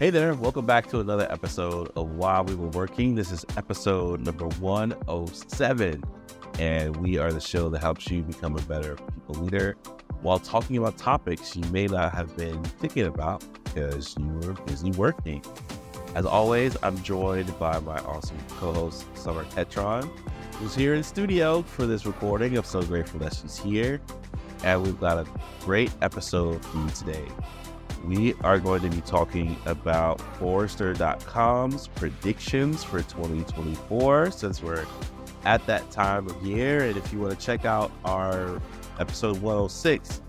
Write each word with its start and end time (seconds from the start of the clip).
Hey 0.00 0.08
there, 0.08 0.32
welcome 0.32 0.64
back 0.64 0.86
to 0.92 1.00
another 1.00 1.30
episode 1.30 1.92
of 1.94 2.12
While 2.12 2.44
We 2.44 2.54
Were 2.54 2.68
Working. 2.68 3.14
This 3.14 3.30
is 3.30 3.44
episode 3.58 4.24
number 4.24 4.46
107, 4.46 6.02
and 6.58 6.96
we 6.96 7.18
are 7.18 7.30
the 7.30 7.38
show 7.38 7.68
that 7.68 7.80
helps 7.80 8.10
you 8.10 8.22
become 8.22 8.56
a 8.56 8.62
better 8.62 8.96
people 8.96 9.44
leader 9.44 9.76
while 10.22 10.38
talking 10.38 10.78
about 10.78 10.96
topics 10.96 11.54
you 11.54 11.62
may 11.64 11.86
not 11.86 12.14
have 12.14 12.34
been 12.34 12.64
thinking 12.64 13.08
about 13.08 13.44
because 13.62 14.16
you 14.18 14.26
were 14.26 14.54
busy 14.64 14.90
working. 14.92 15.44
As 16.14 16.24
always, 16.24 16.78
I'm 16.82 16.98
joined 17.02 17.58
by 17.58 17.78
my 17.80 17.98
awesome 17.98 18.38
co 18.56 18.72
host, 18.72 19.04
Summer 19.14 19.44
Ketron, 19.44 20.08
who's 20.54 20.74
here 20.74 20.94
in 20.94 21.02
studio 21.02 21.60
for 21.60 21.84
this 21.84 22.06
recording. 22.06 22.56
I'm 22.56 22.64
so 22.64 22.80
grateful 22.80 23.20
that 23.20 23.34
she's 23.34 23.58
here. 23.58 24.00
And 24.64 24.82
we've 24.82 24.98
got 24.98 25.18
a 25.18 25.26
great 25.66 25.92
episode 26.00 26.64
for 26.64 26.78
you 26.78 26.88
today 26.88 27.26
we 28.04 28.34
are 28.42 28.58
going 28.58 28.82
to 28.82 28.88
be 28.88 29.00
talking 29.02 29.56
about 29.66 30.20
Forrester.com's 30.38 31.88
predictions 31.88 32.82
for 32.82 33.02
2024 33.02 34.30
since 34.30 34.62
we're 34.62 34.86
at 35.44 35.64
that 35.66 35.90
time 35.90 36.28
of 36.28 36.42
year. 36.42 36.84
And 36.84 36.96
if 36.96 37.12
you 37.12 37.20
want 37.20 37.38
to 37.38 37.44
check 37.44 37.64
out 37.64 37.90
our 38.04 38.60
episode 38.98 39.38
106, 39.38 40.22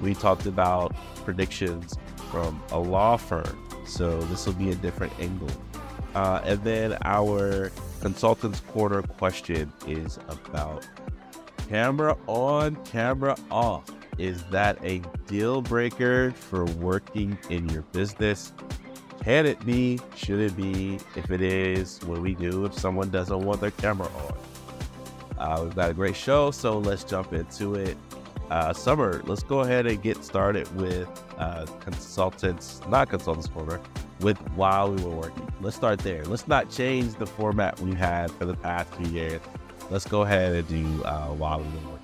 we 0.00 0.14
talked 0.14 0.46
about 0.46 0.94
predictions 1.24 1.96
from 2.30 2.62
a 2.70 2.78
law 2.78 3.16
firm. 3.16 3.68
So 3.86 4.20
this 4.22 4.46
will 4.46 4.54
be 4.54 4.70
a 4.70 4.74
different 4.76 5.12
angle. 5.18 5.50
Uh, 6.14 6.40
and 6.44 6.62
then 6.64 6.96
our 7.04 7.70
consultants 8.00 8.60
corner 8.60 9.02
question 9.02 9.72
is 9.86 10.18
about 10.28 10.86
camera 11.68 12.16
on, 12.26 12.76
camera 12.84 13.36
off. 13.50 13.84
Is 14.18 14.42
that 14.50 14.78
a 14.84 14.98
deal 15.26 15.62
breaker 15.62 16.32
for 16.32 16.64
working 16.64 17.38
in 17.50 17.68
your 17.68 17.82
business? 17.92 18.52
Can 19.22 19.46
it 19.46 19.64
be? 19.64 20.00
Should 20.16 20.40
it 20.40 20.56
be? 20.56 20.98
If 21.14 21.30
it 21.30 21.40
is, 21.40 22.00
what 22.04 22.16
do 22.16 22.20
we 22.22 22.34
do 22.34 22.64
if 22.64 22.74
someone 22.74 23.10
doesn't 23.10 23.40
want 23.40 23.60
their 23.60 23.70
camera 23.72 24.08
on? 24.08 24.38
Uh, 25.38 25.64
we've 25.64 25.74
got 25.76 25.90
a 25.90 25.94
great 25.94 26.16
show, 26.16 26.50
so 26.50 26.78
let's 26.78 27.04
jump 27.04 27.32
into 27.32 27.74
it. 27.74 27.96
Uh, 28.50 28.72
Summer, 28.72 29.22
let's 29.26 29.42
go 29.42 29.60
ahead 29.60 29.86
and 29.86 30.02
get 30.02 30.24
started 30.24 30.74
with 30.74 31.08
uh, 31.36 31.66
consultants, 31.80 32.80
not 32.88 33.10
consultants 33.10 33.48
corner, 33.48 33.80
with 34.20 34.38
while 34.56 34.90
we 34.92 35.02
were 35.04 35.14
working. 35.14 35.52
Let's 35.60 35.76
start 35.76 36.00
there. 36.00 36.24
Let's 36.24 36.48
not 36.48 36.70
change 36.70 37.14
the 37.14 37.26
format 37.26 37.78
we 37.80 37.94
had 37.94 38.30
for 38.32 38.46
the 38.46 38.54
past 38.54 38.92
few 38.94 39.06
years. 39.08 39.40
Let's 39.90 40.06
go 40.06 40.22
ahead 40.22 40.54
and 40.54 40.68
do 40.68 41.04
uh, 41.04 41.26
while 41.26 41.58
we 41.58 41.64
were 41.64 41.90
working. 41.90 41.97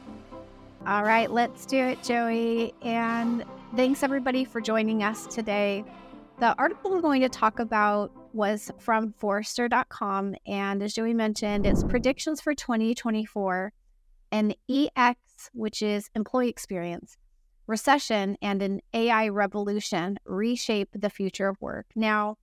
All 0.87 1.03
right, 1.03 1.31
let's 1.31 1.65
do 1.65 1.79
it, 1.79 2.03
Joey. 2.03 2.75
And 2.83 3.43
thanks 3.75 4.03
everybody 4.03 4.45
for 4.45 4.61
joining 4.61 5.03
us 5.03 5.27
today. 5.27 5.83
The 6.41 6.55
article 6.59 6.91
we're 6.91 7.01
going 7.01 7.23
to 7.23 7.31
talk 7.31 7.59
about 7.59 8.13
was 8.35 8.71
from 8.81 9.15
Forrester.com. 9.17 10.35
And 10.47 10.83
as 10.83 10.93
Joey 10.93 11.15
mentioned, 11.15 11.65
it's 11.65 11.83
predictions 11.85 12.43
for 12.43 12.55
2024 12.55 13.73
an 14.31 14.53
EX, 14.69 15.19
which 15.55 15.81
is 15.81 16.11
employee 16.15 16.51
experience, 16.51 17.17
recession, 17.67 18.37
and 18.43 18.61
an 18.61 18.81
AI 18.93 19.29
revolution 19.29 20.19
reshape 20.27 20.91
the 20.93 21.09
future 21.09 21.49
of 21.49 21.57
work. 21.63 21.87
Now, 21.95 22.37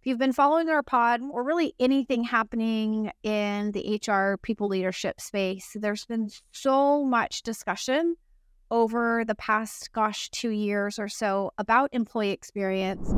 if 0.00 0.06
you've 0.06 0.18
been 0.18 0.32
following 0.32 0.70
our 0.70 0.82
pod 0.82 1.20
or 1.30 1.42
really 1.42 1.74
anything 1.78 2.24
happening 2.24 3.12
in 3.22 3.72
the 3.72 4.00
HR 4.02 4.38
people 4.38 4.66
leadership 4.66 5.20
space, 5.20 5.76
there's 5.78 6.06
been 6.06 6.30
so 6.52 7.04
much 7.04 7.42
discussion 7.42 8.16
over 8.70 9.26
the 9.26 9.34
past, 9.34 9.92
gosh, 9.92 10.30
two 10.30 10.48
years 10.48 10.98
or 10.98 11.06
so 11.06 11.52
about 11.58 11.90
employee 11.92 12.30
experience 12.30 13.12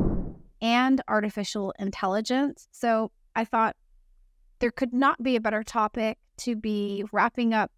and 0.60 1.00
artificial 1.06 1.72
intelligence. 1.78 2.66
So 2.72 3.12
I 3.36 3.44
thought 3.44 3.77
there 4.58 4.72
could 4.72 4.92
not 4.92 5.22
be 5.22 5.36
a 5.36 5.41
better 5.41 5.62
topic 5.62 6.19
to 6.38 6.56
be 6.56 7.05
wrapping 7.12 7.55
up 7.55 7.70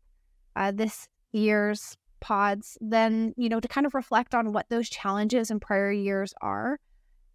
uh, 0.56 0.72
this 0.72 1.08
year's 1.30 1.98
pods 2.20 2.78
than, 2.80 3.34
you 3.36 3.50
know, 3.50 3.60
to 3.60 3.68
kind 3.68 3.86
of 3.86 3.92
reflect 3.92 4.34
on 4.34 4.54
what 4.54 4.70
those 4.70 4.88
challenges 4.88 5.50
in 5.50 5.60
prior 5.60 5.92
years 5.92 6.32
are 6.40 6.78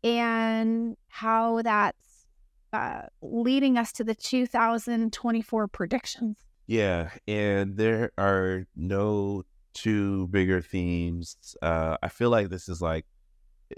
and 0.03 0.95
how 1.07 1.61
that's 1.61 2.27
uh, 2.73 3.01
leading 3.21 3.77
us 3.77 3.91
to 3.93 4.03
the 4.03 4.15
2024 4.15 5.67
predictions. 5.67 6.37
Yeah, 6.67 7.09
and 7.27 7.77
there 7.77 8.11
are 8.17 8.65
no 8.75 9.43
two 9.73 10.27
bigger 10.27 10.61
themes. 10.61 11.35
Uh, 11.61 11.97
I 12.01 12.09
feel 12.09 12.29
like 12.29 12.49
this 12.49 12.69
is 12.69 12.81
like 12.81 13.05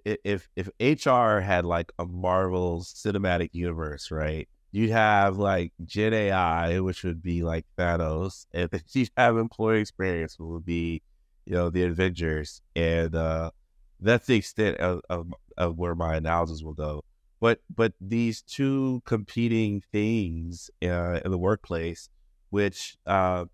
if 0.05 0.49
if 0.55 0.69
HR 0.79 1.39
had 1.39 1.65
like 1.65 1.91
a 1.99 2.05
Marvel 2.05 2.81
cinematic 2.81 3.49
universe, 3.53 4.11
right? 4.11 4.47
You'd 4.71 4.91
have 4.91 5.37
like 5.37 5.73
Gen 5.85 6.13
AI, 6.13 6.79
which 6.79 7.03
would 7.03 7.21
be 7.21 7.43
like 7.43 7.65
Thanos, 7.77 8.45
and 8.53 8.69
then 8.69 8.81
you'd 8.93 9.09
have 9.17 9.37
employee 9.37 9.81
experience, 9.81 10.39
which 10.39 10.47
would 10.47 10.65
be, 10.65 11.01
you 11.45 11.53
know, 11.53 11.69
the 11.69 11.83
Avengers, 11.83 12.61
and 12.75 13.13
uh, 13.15 13.51
that's 13.99 14.27
the 14.27 14.35
extent 14.35 14.77
of, 14.77 15.01
of, 15.09 15.33
of 15.61 15.77
where 15.77 15.93
my 15.93 16.15
analysis 16.15 16.63
will 16.63 16.73
go. 16.73 17.03
But 17.39 17.59
but 17.73 17.93
these 18.01 18.41
two 18.41 19.01
competing 19.05 19.81
things 19.91 20.69
uh, 20.83 21.19
in 21.23 21.31
the 21.31 21.37
workplace, 21.37 22.09
which 22.49 22.97
uh, 23.05 23.45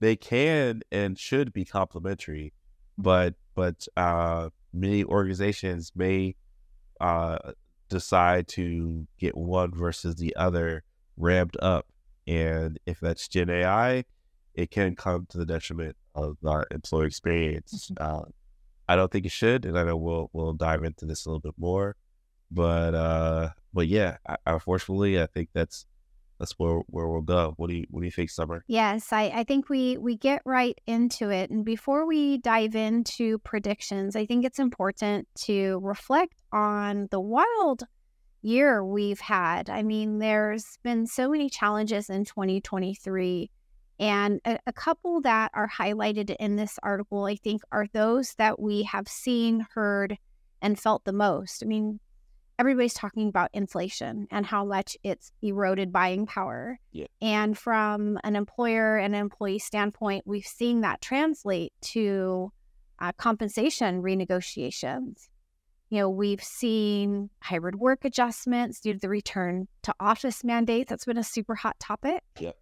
they 0.00 0.16
can 0.16 0.80
and 0.90 1.18
should 1.18 1.52
be 1.52 1.64
complementary, 1.64 2.52
but 2.96 3.34
but 3.54 3.86
uh, 3.96 4.48
many 4.72 5.04
organizations 5.04 5.92
may 5.94 6.36
uh, 7.00 7.52
decide 7.90 8.48
to 8.48 9.06
get 9.18 9.36
one 9.36 9.72
versus 9.72 10.16
the 10.16 10.34
other 10.36 10.84
ramped 11.18 11.56
up, 11.60 11.86
and 12.26 12.78
if 12.86 12.98
that's 13.00 13.28
Gen 13.28 13.50
AI, 13.50 14.04
it 14.54 14.70
can 14.70 14.96
come 14.96 15.26
to 15.30 15.38
the 15.38 15.46
detriment 15.46 15.96
of 16.14 16.38
our 16.44 16.66
employee 16.70 17.06
experience. 17.06 17.90
Mm-hmm. 17.98 18.30
I 18.88 18.96
don't 18.96 19.10
think 19.10 19.26
it 19.26 19.32
should, 19.32 19.64
and 19.64 19.78
I 19.78 19.84
know 19.84 19.96
we'll 19.96 20.30
we'll 20.32 20.52
dive 20.52 20.84
into 20.84 21.06
this 21.06 21.26
a 21.26 21.28
little 21.28 21.40
bit 21.40 21.54
more. 21.58 21.96
But 22.50 22.94
uh, 22.94 23.50
but 23.72 23.88
yeah, 23.88 24.18
I, 24.28 24.36
unfortunately, 24.46 25.20
I 25.20 25.26
think 25.26 25.50
that's 25.52 25.86
that's 26.38 26.52
where 26.52 26.80
where 26.88 27.08
we'll 27.08 27.22
go. 27.22 27.54
What 27.56 27.70
do 27.70 27.76
you 27.76 27.86
what 27.90 28.00
do 28.00 28.06
you 28.06 28.12
think, 28.12 28.30
Summer? 28.30 28.64
Yes, 28.68 29.12
I, 29.12 29.24
I 29.34 29.44
think 29.44 29.68
we 29.68 29.96
we 29.96 30.16
get 30.16 30.42
right 30.44 30.78
into 30.86 31.30
it. 31.30 31.50
And 31.50 31.64
before 31.64 32.06
we 32.06 32.38
dive 32.38 32.74
into 32.76 33.38
predictions, 33.38 34.14
I 34.16 34.26
think 34.26 34.44
it's 34.44 34.58
important 34.58 35.28
to 35.44 35.80
reflect 35.82 36.34
on 36.52 37.08
the 37.10 37.20
wild 37.20 37.84
year 38.42 38.84
we've 38.84 39.20
had. 39.20 39.68
I 39.68 39.82
mean, 39.82 40.18
there's 40.18 40.78
been 40.84 41.06
so 41.06 41.28
many 41.28 41.50
challenges 41.50 42.08
in 42.08 42.24
2023 42.24 43.50
and 43.98 44.40
a, 44.44 44.58
a, 44.66 44.72
couple 44.72 45.20
that 45.22 45.50
are 45.54 45.68
highlighted 45.68 46.34
in 46.38 46.56
this 46.56 46.78
article, 46.82 47.24
I 47.24 47.36
think, 47.36 47.62
are 47.72 47.86
those 47.92 48.34
that 48.34 48.60
we 48.60 48.82
have 48.82 49.08
seen, 49.08 49.66
heard, 49.74 50.18
and 50.60 50.78
felt 50.78 51.04
the 51.04 51.12
most. 51.12 51.62
I 51.62 51.66
mean, 51.66 52.00
everybody's 52.58 52.94
talking 52.94 53.28
about 53.28 53.50
inflation 53.52 54.26
and 54.30 54.44
how 54.44 54.64
much 54.64 54.96
it's 55.02 55.32
eroded 55.42 55.92
buying 55.92 56.26
power. 56.26 56.78
Yeah. 56.92 57.06
And 57.20 57.56
from 57.56 58.18
an 58.24 58.36
employer 58.36 58.98
and 58.98 59.14
an 59.14 59.20
employee 59.20 59.58
standpoint, 59.58 60.24
we've 60.26 60.46
seen 60.46 60.82
that 60.82 61.00
translate 61.00 61.72
to 61.82 62.52
uh, 62.98 63.12
compensation 63.12 64.02
renegotiations. 64.02 65.28
You 65.88 66.00
know, 66.00 66.10
we've 66.10 66.42
seen 66.42 67.30
hybrid 67.40 67.76
work 67.76 68.04
adjustments 68.04 68.80
due 68.80 68.94
to 68.94 68.98
the 68.98 69.08
return 69.08 69.68
to 69.82 69.94
office 70.00 70.42
mandate. 70.42 70.88
That's 70.88 71.04
been 71.04 71.18
a 71.18 71.24
super 71.24 71.54
hot 71.54 71.78
topic. 71.78 72.22
Yeah. 72.40 72.52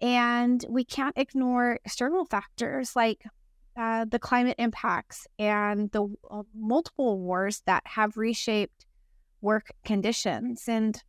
And 0.00 0.64
we 0.68 0.84
can't 0.84 1.16
ignore 1.16 1.78
external 1.84 2.24
factors 2.26 2.94
like 2.94 3.24
uh, 3.76 4.04
the 4.06 4.18
climate 4.18 4.56
impacts 4.58 5.26
and 5.38 5.90
the 5.92 6.06
uh, 6.30 6.42
multiple 6.54 7.18
wars 7.18 7.62
that 7.66 7.82
have 7.86 8.16
reshaped 8.16 8.86
work 9.40 9.72
conditions. 9.84 10.64
And, 10.68 11.02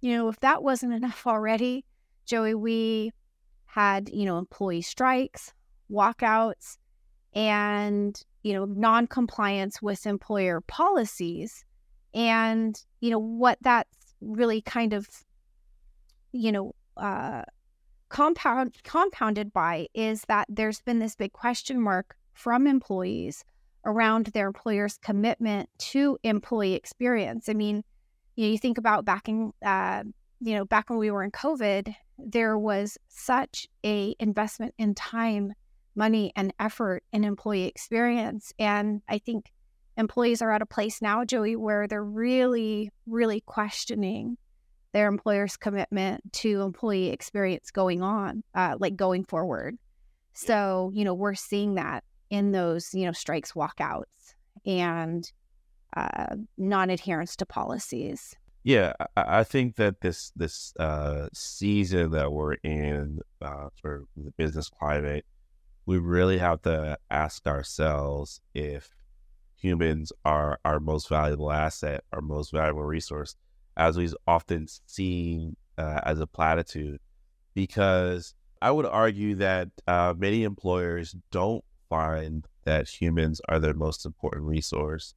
you 0.00 0.16
know, 0.16 0.28
if 0.28 0.40
that 0.40 0.62
wasn't 0.62 0.94
enough 0.94 1.26
already, 1.26 1.84
Joey, 2.26 2.54
we 2.54 3.12
had, 3.66 4.08
you 4.08 4.24
know, 4.24 4.38
employee 4.38 4.82
strikes, 4.82 5.52
walkouts, 5.90 6.78
and, 7.34 8.20
you 8.42 8.52
know, 8.52 8.64
non 8.66 9.06
compliance 9.06 9.80
with 9.80 10.06
employer 10.06 10.60
policies. 10.60 11.64
And, 12.14 12.78
you 13.00 13.10
know, 13.10 13.18
what 13.18 13.58
that's 13.62 14.14
really 14.20 14.60
kind 14.62 14.92
of, 14.92 15.08
you 16.32 16.52
know, 16.52 16.74
uh, 16.96 17.42
compound 18.12 18.76
compounded 18.84 19.52
by 19.52 19.88
is 19.94 20.22
that 20.28 20.46
there's 20.48 20.82
been 20.82 20.98
this 20.98 21.16
big 21.16 21.32
question 21.32 21.80
mark 21.80 22.14
from 22.34 22.66
employees 22.66 23.42
around 23.86 24.26
their 24.26 24.46
employer's 24.46 24.98
commitment 24.98 25.68
to 25.78 26.18
employee 26.22 26.74
experience. 26.74 27.48
I 27.48 27.54
mean, 27.54 27.82
you, 28.36 28.44
know, 28.44 28.52
you 28.52 28.58
think 28.58 28.76
about 28.76 29.06
back 29.06 29.28
in, 29.28 29.52
uh, 29.64 30.04
you 30.40 30.54
know, 30.54 30.66
back 30.66 30.90
when 30.90 30.98
we 30.98 31.10
were 31.10 31.24
in 31.24 31.30
COVID, 31.30 31.94
there 32.18 32.58
was 32.58 32.98
such 33.08 33.66
a 33.84 34.14
investment 34.20 34.74
in 34.76 34.94
time, 34.94 35.54
money, 35.96 36.32
and 36.36 36.52
effort 36.60 37.02
in 37.12 37.24
employee 37.24 37.64
experience, 37.64 38.52
and 38.58 39.00
I 39.08 39.18
think 39.18 39.50
employees 39.96 40.42
are 40.42 40.52
at 40.52 40.62
a 40.62 40.66
place 40.66 41.00
now, 41.00 41.24
Joey, 41.24 41.56
where 41.56 41.86
they're 41.86 42.04
really, 42.04 42.90
really 43.06 43.40
questioning 43.40 44.36
their 44.92 45.08
employer's 45.08 45.56
commitment 45.56 46.32
to 46.32 46.62
employee 46.62 47.10
experience 47.10 47.70
going 47.70 48.02
on, 48.02 48.42
uh, 48.54 48.76
like 48.78 48.96
going 48.96 49.24
forward. 49.24 49.76
So, 50.34 50.90
you 50.94 51.04
know, 51.04 51.14
we're 51.14 51.34
seeing 51.34 51.74
that 51.74 52.04
in 52.30 52.52
those, 52.52 52.94
you 52.94 53.04
know, 53.04 53.12
strikes, 53.12 53.52
walkouts, 53.52 54.34
and 54.64 55.30
uh, 55.96 56.36
non-adherence 56.56 57.36
to 57.36 57.46
policies. 57.46 58.34
Yeah, 58.64 58.92
I, 59.16 59.40
I 59.40 59.44
think 59.44 59.76
that 59.76 60.00
this 60.00 60.32
this 60.36 60.72
uh, 60.78 61.28
season 61.34 62.12
that 62.12 62.32
we're 62.32 62.54
in 62.54 63.20
uh, 63.40 63.68
for 63.80 64.04
the 64.16 64.30
business 64.32 64.68
climate, 64.68 65.24
we 65.84 65.98
really 65.98 66.38
have 66.38 66.62
to 66.62 66.96
ask 67.10 67.46
ourselves 67.46 68.40
if 68.54 68.90
humans 69.56 70.12
are 70.24 70.58
our 70.64 70.80
most 70.80 71.08
valuable 71.08 71.50
asset, 71.50 72.04
our 72.12 72.20
most 72.20 72.52
valuable 72.52 72.84
resource, 72.84 73.36
as 73.76 73.96
we've 73.96 74.14
often 74.26 74.66
seen 74.86 75.56
uh, 75.78 76.00
as 76.04 76.20
a 76.20 76.26
platitude, 76.26 77.00
because 77.54 78.34
I 78.60 78.70
would 78.70 78.86
argue 78.86 79.34
that 79.36 79.68
uh, 79.86 80.14
many 80.16 80.44
employers 80.44 81.16
don't 81.30 81.64
find 81.88 82.46
that 82.64 82.88
humans 82.88 83.40
are 83.48 83.58
their 83.58 83.74
most 83.74 84.06
important 84.06 84.44
resource 84.44 85.14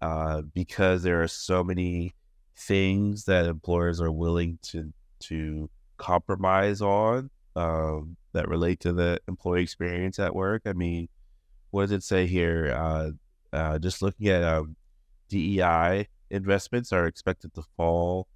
uh, 0.00 0.42
because 0.54 1.02
there 1.02 1.22
are 1.22 1.28
so 1.28 1.64
many 1.64 2.14
things 2.56 3.24
that 3.24 3.46
employers 3.46 4.00
are 4.00 4.12
willing 4.12 4.58
to 4.62 4.92
to 5.18 5.68
compromise 5.96 6.80
on 6.80 7.30
um, 7.54 8.16
that 8.32 8.48
relate 8.48 8.80
to 8.80 8.92
the 8.92 9.18
employee 9.28 9.62
experience 9.62 10.18
at 10.18 10.34
work. 10.34 10.62
I 10.66 10.72
mean, 10.72 11.08
what 11.70 11.82
does 11.82 11.92
it 11.92 12.02
say 12.02 12.26
here? 12.26 12.72
Uh, 12.76 13.10
uh, 13.52 13.78
just 13.78 14.02
looking 14.02 14.28
at 14.28 14.42
um, 14.42 14.76
DEI 15.28 16.06
investments 16.30 16.92
are 16.92 17.06
expected 17.06 17.54
to 17.54 17.62
fall 17.76 18.28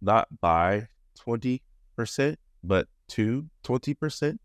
not 0.00 0.28
by 0.40 0.88
20%, 1.26 1.60
but 2.62 2.86
to 3.08 3.46
20%. 3.64 4.38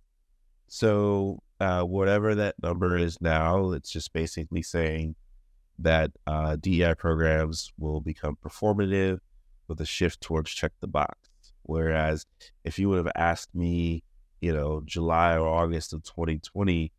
So, 0.68 1.44
uh, 1.60 1.84
whatever 1.84 2.34
that 2.36 2.56
number 2.62 2.98
is 2.98 3.20
now, 3.22 3.72
it's 3.72 3.92
just 3.92 4.14
basically 4.14 4.64
saying 4.64 5.16
that 5.80 6.12
uh, 6.26 6.56
DEI 6.56 6.96
programs 6.96 7.72
will 7.78 8.02
become 8.02 8.38
performative 8.44 9.20
with 9.68 9.82
a 9.82 9.86
shift 9.86 10.22
towards 10.22 10.52
check 10.52 10.72
the 10.80 10.88
box. 10.88 11.18
Whereas 11.64 12.26
if 12.64 12.80
you 12.80 12.90
would 12.90 12.98
have 12.98 13.12
asked 13.16 13.54
me, 13.54 14.04
you 14.40 14.54
know, 14.54 14.82
July 14.86 15.38
or 15.38 15.48
August 15.48 15.94
of 15.94 16.04
2020, 16.04 16.92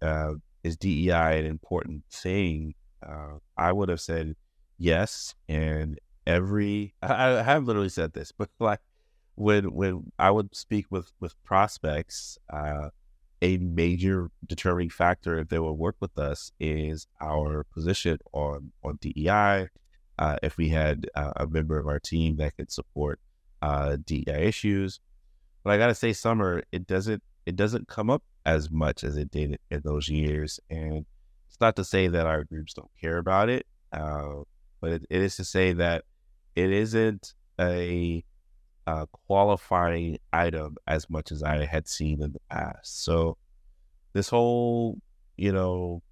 uh, 0.00 0.34
is 0.64 0.76
DEI 0.76 1.38
an 1.40 1.46
important 1.46 2.04
thing? 2.10 2.74
Uh, 3.06 3.38
I 3.56 3.72
would 3.72 3.88
have 3.88 4.00
said 4.00 4.34
yes. 4.78 5.34
And 5.48 5.98
every, 6.26 6.94
I, 7.02 7.38
I 7.38 7.42
have 7.42 7.64
literally 7.64 7.88
said 7.88 8.12
this, 8.12 8.32
but 8.38 8.50
like 8.58 8.80
when, 9.34 9.72
when 9.72 10.12
I 10.18 10.30
would 10.30 10.54
speak 10.54 10.86
with, 10.90 11.12
with 11.20 11.42
prospects, 11.44 12.38
uh, 12.50 12.90
a 13.42 13.56
major 13.58 14.30
determining 14.46 14.90
factor 14.90 15.38
if 15.38 15.48
they 15.48 15.58
will 15.58 15.76
work 15.76 15.96
with 16.00 16.18
us 16.18 16.52
is 16.58 17.06
our 17.20 17.64
position 17.72 18.18
on 18.32 18.72
on 18.82 18.98
DEI. 19.00 19.68
Uh, 20.18 20.36
if 20.42 20.56
we 20.56 20.68
had 20.68 21.08
uh, 21.14 21.32
a 21.36 21.46
member 21.46 21.78
of 21.78 21.86
our 21.86 22.00
team 22.00 22.36
that 22.36 22.56
could 22.56 22.72
support 22.72 23.20
uh, 23.62 23.96
DEI 24.04 24.46
issues, 24.46 25.00
but 25.62 25.72
I 25.72 25.78
gotta 25.78 25.94
say, 25.94 26.12
summer 26.12 26.62
it 26.72 26.86
doesn't 26.86 27.22
it 27.46 27.56
doesn't 27.56 27.88
come 27.88 28.10
up 28.10 28.22
as 28.44 28.70
much 28.70 29.04
as 29.04 29.16
it 29.16 29.30
did 29.30 29.58
in 29.70 29.82
those 29.84 30.08
years, 30.08 30.58
and 30.68 31.06
it's 31.48 31.60
not 31.60 31.76
to 31.76 31.84
say 31.84 32.08
that 32.08 32.26
our 32.26 32.44
groups 32.44 32.74
don't 32.74 32.90
care 33.00 33.18
about 33.18 33.48
it, 33.48 33.66
uh, 33.92 34.40
but 34.80 34.92
it, 34.92 35.06
it 35.10 35.22
is 35.22 35.36
to 35.36 35.44
say 35.44 35.72
that 35.72 36.04
it 36.54 36.70
isn't 36.70 37.34
a 37.60 38.24
qualifying 39.26 40.18
item 40.32 40.76
as 40.86 41.10
much 41.10 41.30
as 41.32 41.42
I 41.42 41.64
had 41.66 41.88
seen 41.88 42.22
in 42.22 42.32
the 42.32 42.40
past. 42.50 43.04
So 43.04 43.36
this 44.12 44.28
whole, 44.28 44.98
you 45.36 45.52
know, 45.52 46.02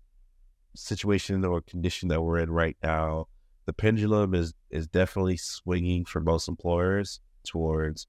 situation 0.75 1.45
or 1.45 1.63
condition 1.63 2.09
that 2.09 2.21
we're 2.21 2.39
in 2.39 2.51
right 2.51 2.77
now, 2.83 3.29
the 3.65 3.73
pendulum 3.73 4.35
is 4.35 4.53
is 4.71 4.87
definitely 4.87 5.37
swinging 5.37 6.05
for 6.05 6.21
most 6.21 6.49
employers 6.49 7.21
towards, 7.45 8.07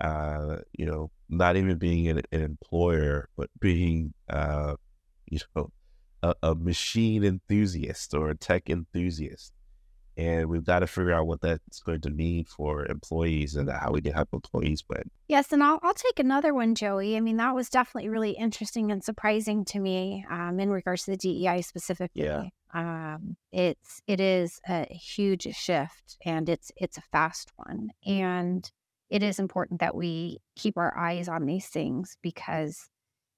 uh, 0.00 0.58
you 0.72 0.86
know, 0.86 1.10
not 1.28 1.56
even 1.56 1.78
being 1.78 2.08
an, 2.08 2.20
an 2.30 2.42
employer, 2.42 3.28
but 3.36 3.48
being, 3.60 4.12
uh, 4.28 4.74
you 5.26 5.38
know, 5.56 5.70
a, 6.22 6.34
a 6.42 6.54
machine 6.54 7.24
enthusiast 7.24 8.14
or 8.14 8.30
a 8.30 8.36
tech 8.36 8.68
enthusiast 8.68 9.52
and 10.16 10.48
we've 10.48 10.64
got 10.64 10.80
to 10.80 10.86
figure 10.86 11.12
out 11.12 11.26
what 11.26 11.40
that's 11.40 11.80
going 11.80 12.00
to 12.02 12.10
mean 12.10 12.44
for 12.44 12.86
employees 12.86 13.56
and 13.56 13.70
how 13.70 13.90
we 13.92 14.02
can 14.02 14.12
help 14.12 14.28
employees 14.32 14.84
win. 14.88 15.10
Yes, 15.28 15.52
and 15.52 15.62
I'll, 15.62 15.78
I'll 15.82 15.94
take 15.94 16.18
another 16.18 16.52
one, 16.52 16.74
Joey. 16.74 17.16
I 17.16 17.20
mean, 17.20 17.38
that 17.38 17.54
was 17.54 17.68
definitely 17.68 18.10
really 18.10 18.32
interesting 18.32 18.92
and 18.92 19.02
surprising 19.02 19.64
to 19.66 19.80
me 19.80 20.24
um, 20.30 20.60
in 20.60 20.70
regards 20.70 21.04
to 21.04 21.12
the 21.12 21.16
DEI 21.16 21.62
specifically. 21.62 22.22
Yeah. 22.22 22.44
Um, 22.74 23.36
it's 23.52 24.00
it 24.06 24.20
is 24.20 24.60
a 24.68 24.86
huge 24.86 25.42
shift, 25.54 26.16
and 26.24 26.48
it's 26.48 26.72
it's 26.76 26.96
a 26.96 27.02
fast 27.12 27.52
one, 27.56 27.90
and 28.06 28.70
it 29.12 29.22
is 29.22 29.38
important 29.38 29.80
that 29.80 29.94
we 29.94 30.38
keep 30.56 30.78
our 30.78 30.96
eyes 30.96 31.28
on 31.28 31.44
these 31.44 31.66
things 31.66 32.16
because, 32.22 32.88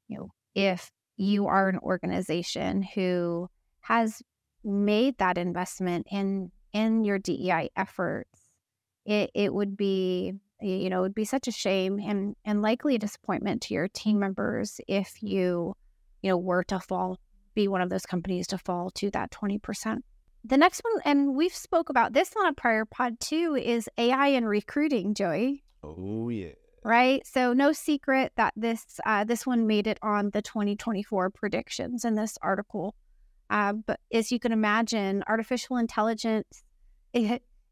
you 0.06 0.16
know, 0.16 0.30
if 0.54 0.92
you 1.16 1.48
are 1.48 1.68
an 1.68 1.80
organization 1.80 2.84
who 2.94 3.48
has 3.80 4.22
made 4.62 5.18
that 5.18 5.36
investment 5.36 6.06
in 6.12 6.52
in 6.74 7.04
your 7.04 7.18
DEI 7.18 7.70
efforts, 7.74 8.38
it, 9.06 9.30
it 9.32 9.54
would 9.54 9.76
be 9.76 10.34
you 10.60 10.88
know 10.88 10.98
it 10.98 11.02
would 11.02 11.14
be 11.14 11.24
such 11.24 11.48
a 11.48 11.52
shame 11.52 11.98
and 11.98 12.36
and 12.44 12.62
likely 12.62 12.94
a 12.94 12.98
disappointment 12.98 13.60
to 13.62 13.74
your 13.74 13.88
team 13.88 14.18
members 14.18 14.80
if 14.88 15.22
you 15.22 15.74
you 16.22 16.30
know 16.30 16.38
were 16.38 16.64
to 16.64 16.78
fall 16.78 17.18
be 17.54 17.68
one 17.68 17.82
of 17.82 17.90
those 17.90 18.06
companies 18.06 18.46
to 18.46 18.56
fall 18.56 18.90
to 18.90 19.10
that 19.10 19.30
20% 19.30 19.98
the 20.44 20.56
next 20.56 20.82
one 20.82 21.02
and 21.04 21.34
we've 21.34 21.54
spoke 21.54 21.88
about 21.88 22.12
this 22.12 22.32
on 22.38 22.46
a 22.46 22.52
prior 22.52 22.84
pod 22.84 23.18
too 23.18 23.56
is 23.60 23.88
ai 23.96 24.28
and 24.28 24.46
recruiting 24.48 25.14
joey. 25.14 25.62
Oh 25.82 26.28
yeah. 26.28 26.52
Right? 26.82 27.26
So 27.26 27.54
no 27.54 27.72
secret 27.72 28.32
that 28.36 28.52
this 28.54 29.00
uh, 29.06 29.24
this 29.24 29.46
one 29.46 29.66
made 29.66 29.86
it 29.86 29.98
on 30.02 30.30
the 30.30 30.42
2024 30.42 31.30
predictions 31.30 32.04
in 32.04 32.14
this 32.14 32.36
article. 32.42 32.94
Uh, 33.48 33.72
but 33.72 34.00
as 34.12 34.30
you 34.30 34.38
can 34.38 34.52
imagine, 34.52 35.24
artificial 35.26 35.78
intelligence 35.78 36.63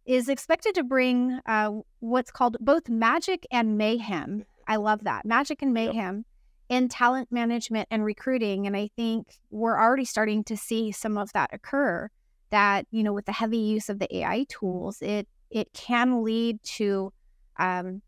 is 0.05 0.29
expected 0.29 0.75
to 0.75 0.85
bring 0.85 1.41
uh, 1.47 1.71
what's 2.01 2.31
called 2.31 2.57
both 2.61 2.89
magic 2.89 3.47
and 3.51 3.79
mayhem. 3.79 4.45
I 4.67 4.77
love 4.77 5.05
that 5.05 5.25
magic 5.25 5.63
and 5.63 5.73
mayhem 5.73 6.25
yep. 6.69 6.83
in 6.83 6.89
talent 6.89 7.31
management 7.31 7.89
and 7.91 8.05
recruiting. 8.05 8.67
And 8.67 8.77
I 8.77 8.91
think 8.97 9.39
we're 9.51 9.79
already 9.79 10.05
starting 10.05 10.45
to 10.45 10.57
see 10.57 10.93
some 10.93 11.19
of 11.19 11.33
that 11.33 11.51
occur. 11.53 12.09
That 12.51 12.87
you 12.91 13.03
know, 13.03 13.15
with 13.15 13.25
the 13.25 13.33
heavy 13.33 13.59
use 13.59 13.89
of 13.89 13.99
the 13.99 14.15
AI 14.19 14.45
tools, 14.49 15.01
it 15.01 15.27
it 15.51 15.73
can 15.73 16.23
lead 16.23 16.63
to 16.65 17.13
um, 17.59 18.03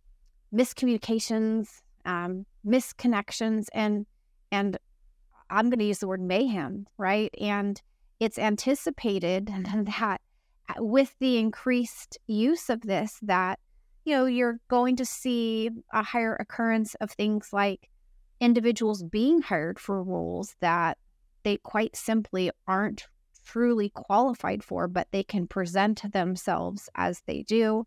miscommunications, 0.53 1.81
um, 2.05 2.45
misconnections, 2.67 3.69
and 3.73 4.05
and 4.53 4.77
I'm 5.51 5.71
going 5.71 5.79
to 5.79 5.85
use 5.85 5.99
the 5.99 6.09
word 6.09 6.21
mayhem, 6.21 6.87
right? 6.99 7.35
And 7.41 7.81
it's 8.21 8.39
anticipated 8.39 9.47
that 9.75 10.21
with 10.79 11.15
the 11.19 11.39
increased 11.39 12.19
use 12.27 12.71
of 12.71 12.83
this, 12.83 13.19
that, 13.23 13.59
you 14.05 14.15
know, 14.15 14.27
you're 14.27 14.61
going 14.69 14.97
to 14.97 15.05
see 15.05 15.71
a 15.93 16.03
higher 16.03 16.37
occurrence 16.37 16.95
of 16.97 17.11
things 17.11 17.51
like 17.53 17.89
individuals 18.41 19.03
being 19.03 19.43
hired 19.43 19.79
for 19.79 20.03
roles 20.03 20.57
that 20.61 20.99
they 21.43 21.59
quite 21.59 21.97
simply 21.97 22.51
aren't 22.67 23.07
truly 23.45 23.91
qualified 23.91 24.65
for, 24.65 24.89
but 24.89 25.09
they 25.11 25.23
can 25.23 25.47
present 25.47 26.11
themselves 26.13 26.89
as 26.95 27.23
they 27.27 27.43
do. 27.43 27.87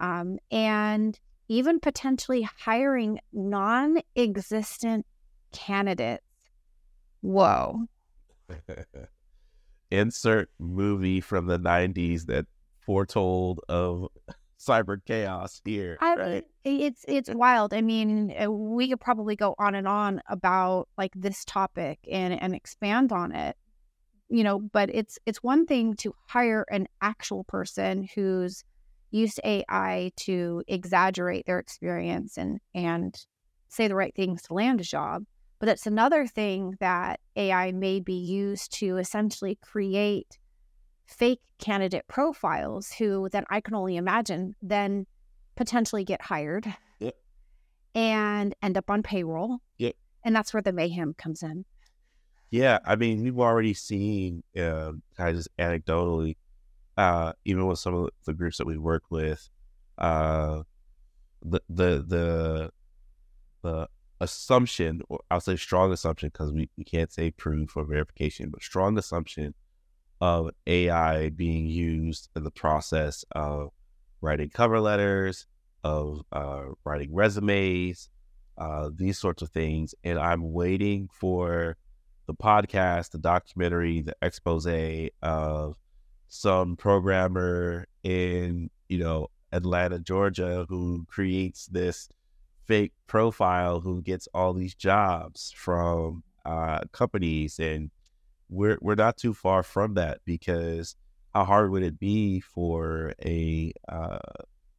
Um, 0.00 0.38
and 0.50 1.18
even 1.48 1.80
potentially 1.80 2.42
hiring 2.42 3.20
non 3.32 3.98
existent 4.16 5.06
candidates 5.52 6.22
Whoa. 7.20 7.86
Insert 9.90 10.50
movie 10.58 11.20
from 11.20 11.46
the 11.46 11.58
90s 11.58 12.26
that 12.26 12.46
foretold 12.80 13.60
of 13.68 14.08
cyber 14.58 14.98
chaos 15.04 15.60
here. 15.64 15.96
I 16.00 16.14
right? 16.14 16.44
it's 16.64 17.04
it's 17.08 17.30
wild. 17.34 17.72
I 17.72 17.80
mean, 17.80 18.34
uh, 18.38 18.50
we 18.50 18.88
could 18.88 19.00
probably 19.00 19.36
go 19.36 19.54
on 19.58 19.74
and 19.74 19.88
on 19.88 20.20
about 20.28 20.88
like 20.98 21.12
this 21.14 21.44
topic 21.44 21.98
and 22.10 22.40
and 22.40 22.54
expand 22.54 23.12
on 23.12 23.32
it. 23.32 23.56
You 24.28 24.44
know, 24.44 24.60
but 24.60 24.90
it's 24.92 25.18
it's 25.26 25.42
one 25.42 25.64
thing 25.64 25.94
to 25.96 26.14
hire 26.28 26.66
an 26.70 26.86
actual 27.00 27.44
person 27.44 28.08
who's 28.14 28.64
used 29.10 29.40
AI 29.44 30.10
to 30.16 30.62
exaggerate 30.68 31.46
their 31.46 31.58
experience 31.58 32.36
and 32.36 32.58
and 32.74 33.14
say 33.68 33.88
the 33.88 33.94
right 33.94 34.14
things 34.14 34.42
to 34.42 34.54
land 34.54 34.80
a 34.80 34.84
job. 34.84 35.24
But 35.58 35.68
it's 35.68 35.86
another 35.86 36.26
thing 36.26 36.76
that 36.80 37.20
AI 37.36 37.72
may 37.72 38.00
be 38.00 38.14
used 38.14 38.72
to 38.78 38.96
essentially 38.96 39.58
create 39.60 40.38
fake 41.06 41.40
candidate 41.58 42.06
profiles 42.06 42.92
who 42.92 43.28
then 43.30 43.44
I 43.50 43.60
can 43.60 43.74
only 43.74 43.96
imagine 43.96 44.54
then 44.62 45.06
potentially 45.56 46.04
get 46.04 46.22
hired 46.22 46.66
Yep. 47.00 47.14
and 47.94 48.54
end 48.62 48.76
up 48.76 48.88
on 48.90 49.02
payroll. 49.02 49.58
Yep. 49.78 49.94
And 50.24 50.36
that's 50.36 50.52
where 50.54 50.62
the 50.62 50.72
mayhem 50.72 51.14
comes 51.14 51.42
in. 51.42 51.64
Yeah, 52.50 52.78
I 52.84 52.96
mean, 52.96 53.22
we've 53.22 53.38
already 53.38 53.74
seen, 53.74 54.42
uh, 54.56 54.92
kind 55.16 55.30
of 55.30 55.36
just 55.36 55.48
anecdotally, 55.58 56.36
uh, 56.96 57.32
even 57.44 57.66
with 57.66 57.78
some 57.78 57.94
of 57.94 58.10
the 58.24 58.32
groups 58.32 58.58
that 58.58 58.66
we 58.66 58.78
work 58.78 59.02
with, 59.10 59.48
uh, 59.98 60.62
the 61.42 61.60
the 61.68 62.04
the 62.06 62.70
the 63.62 63.88
assumption, 64.20 65.02
or 65.08 65.20
I'll 65.30 65.40
say 65.40 65.56
strong 65.56 65.92
assumption, 65.92 66.30
because 66.32 66.52
we, 66.52 66.70
we 66.76 66.84
can't 66.84 67.12
say 67.12 67.30
proof 67.30 67.76
or 67.76 67.84
verification, 67.84 68.50
but 68.50 68.62
strong 68.62 68.98
assumption 68.98 69.54
of 70.20 70.50
AI 70.66 71.30
being 71.30 71.66
used 71.66 72.28
in 72.34 72.44
the 72.44 72.50
process 72.50 73.24
of 73.32 73.70
writing 74.20 74.50
cover 74.50 74.80
letters, 74.80 75.46
of 75.84 76.22
uh, 76.32 76.64
writing 76.84 77.14
resumes, 77.14 78.10
uh, 78.56 78.90
these 78.94 79.18
sorts 79.18 79.42
of 79.42 79.50
things, 79.50 79.94
and 80.02 80.18
I'm 80.18 80.52
waiting 80.52 81.08
for 81.12 81.76
the 82.26 82.34
podcast, 82.34 83.10
the 83.12 83.18
documentary, 83.18 84.02
the 84.02 84.16
expose 84.20 84.66
of 85.22 85.76
some 86.28 86.76
programmer 86.76 87.86
in, 88.02 88.70
you 88.88 88.98
know, 88.98 89.28
Atlanta, 89.52 89.98
Georgia, 89.98 90.66
who 90.68 91.06
creates 91.08 91.66
this 91.66 92.08
fake 92.68 92.92
profile 93.08 93.80
who 93.80 94.02
gets 94.02 94.28
all 94.34 94.52
these 94.52 94.74
jobs 94.74 95.52
from 95.56 96.22
uh, 96.44 96.80
companies. 96.92 97.58
And 97.58 97.90
we're, 98.48 98.78
we're 98.80 98.94
not 98.94 99.16
too 99.16 99.34
far 99.34 99.62
from 99.62 99.94
that 99.94 100.20
because 100.24 100.94
how 101.34 101.44
hard 101.44 101.70
would 101.70 101.82
it 101.82 101.98
be 101.98 102.40
for 102.40 103.14
a, 103.24 103.72
uh, 103.88 104.18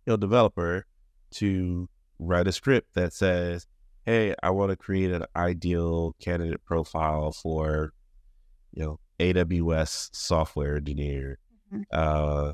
you 0.05 0.11
know, 0.13 0.17
developer 0.17 0.85
to 1.31 1.89
write 2.19 2.47
a 2.47 2.51
script 2.51 2.93
that 2.93 3.13
says, 3.13 3.67
hey, 4.05 4.33
I 4.41 4.49
want 4.51 4.69
to 4.71 4.77
create 4.77 5.11
an 5.11 5.25
ideal 5.35 6.15
candidate 6.19 6.63
profile 6.65 7.31
for, 7.31 7.93
you 8.71 8.83
know, 8.83 8.99
AWS 9.19 10.09
software 10.13 10.77
engineer. 10.77 11.37
Mhm. 11.73 11.83
Uh, 11.91 12.53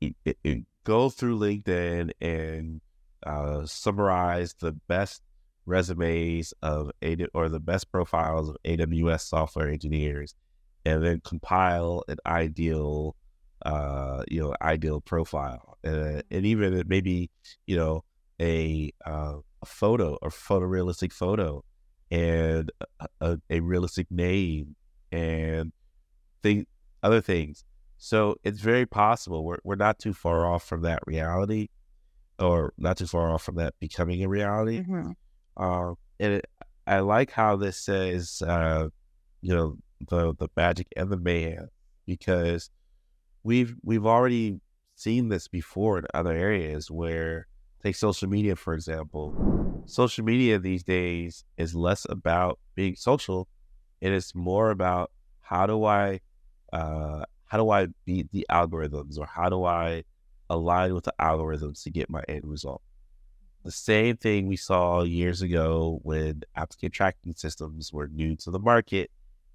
it- 0.00 0.16
it- 0.24 0.38
it- 0.44 0.64
go 0.84 1.10
through 1.10 1.38
LinkedIn 1.38 2.10
and 2.20 2.80
uh, 3.24 3.64
summarize 3.66 4.54
the 4.54 4.72
best 4.88 5.22
resumes 5.66 6.52
of 6.62 6.90
or 7.34 7.48
the 7.48 7.60
best 7.60 7.90
profiles 7.92 8.48
of 8.48 8.56
AWS 8.64 9.20
software 9.22 9.68
engineers, 9.68 10.34
and 10.84 11.04
then 11.04 11.20
compile 11.24 12.04
an 12.08 12.16
ideal, 12.26 13.16
uh, 13.64 14.24
you 14.28 14.40
know, 14.40 14.54
ideal 14.62 15.00
profile, 15.00 15.78
and, 15.84 16.22
and 16.30 16.46
even 16.46 16.82
maybe, 16.86 17.30
you 17.66 17.76
know, 17.76 18.04
a 18.40 18.92
uh, 19.04 19.36
a 19.62 19.66
photo 19.66 20.18
or 20.22 20.30
photorealistic 20.30 21.12
photo 21.12 21.62
and 22.10 22.72
a, 23.00 23.06
a, 23.20 23.38
a 23.50 23.60
realistic 23.60 24.10
name 24.10 24.74
and 25.12 25.72
thing, 26.42 26.66
other 27.02 27.20
things. 27.20 27.64
So 27.98 28.36
it's 28.44 28.60
very 28.60 28.86
possible. 28.86 29.44
We're 29.44 29.58
we're 29.62 29.76
not 29.76 29.98
too 29.98 30.14
far 30.14 30.46
off 30.46 30.64
from 30.64 30.82
that 30.82 31.00
reality, 31.06 31.68
or 32.40 32.72
not 32.78 32.96
too 32.96 33.06
far 33.06 33.30
off 33.30 33.42
from 33.42 33.56
that 33.56 33.74
becoming 33.80 34.22
a 34.24 34.28
reality. 34.28 34.82
Mhm. 34.82 35.14
Um, 35.56 35.96
and 36.18 36.34
it, 36.34 36.46
I 36.86 37.00
like 37.00 37.30
how 37.30 37.56
this 37.56 37.76
says, 37.78 38.42
uh, 38.46 38.88
you 39.42 39.54
know, 39.54 39.76
the 40.08 40.34
the 40.34 40.48
magic 40.56 40.88
and 40.96 41.10
the 41.10 41.16
mayhem, 41.18 41.68
because 42.06 42.70
we've 43.42 43.74
we've 43.82 44.06
already 44.06 44.60
seen 44.96 45.28
this 45.28 45.48
before 45.48 45.98
in 45.98 46.04
other 46.14 46.32
areas 46.32 46.90
where 46.90 47.46
take 47.82 47.96
social 47.96 48.28
media 48.28 48.56
for 48.56 48.74
example. 48.74 49.34
Social 49.86 50.24
media 50.24 50.58
these 50.58 50.82
days 50.84 51.44
is 51.56 51.74
less 51.74 52.06
about 52.08 52.58
being 52.74 52.94
social, 52.96 53.48
and 54.02 54.14
it's 54.14 54.34
more 54.34 54.70
about 54.70 55.10
how 55.40 55.66
do 55.66 55.84
I, 55.84 56.20
uh, 56.72 57.24
how 57.46 57.58
do 57.58 57.70
I 57.70 57.88
beat 58.04 58.30
the 58.30 58.46
algorithms, 58.50 59.18
or 59.18 59.26
how 59.26 59.48
do 59.48 59.64
I 59.64 60.04
align 60.50 60.94
with 60.94 61.04
the 61.04 61.14
algorithms 61.18 61.82
to 61.84 61.90
get 61.90 62.10
my 62.10 62.22
end 62.28 62.42
result. 62.44 62.82
The 63.64 63.70
same 63.70 64.16
thing 64.16 64.46
we 64.46 64.56
saw 64.56 65.02
years 65.02 65.40
ago 65.40 66.00
when 66.02 66.42
applicant 66.56 66.92
tracking 66.92 67.34
systems 67.34 67.92
were 67.92 68.08
new 68.08 68.36
to 68.36 68.50
the 68.50 68.58
market 68.58 69.10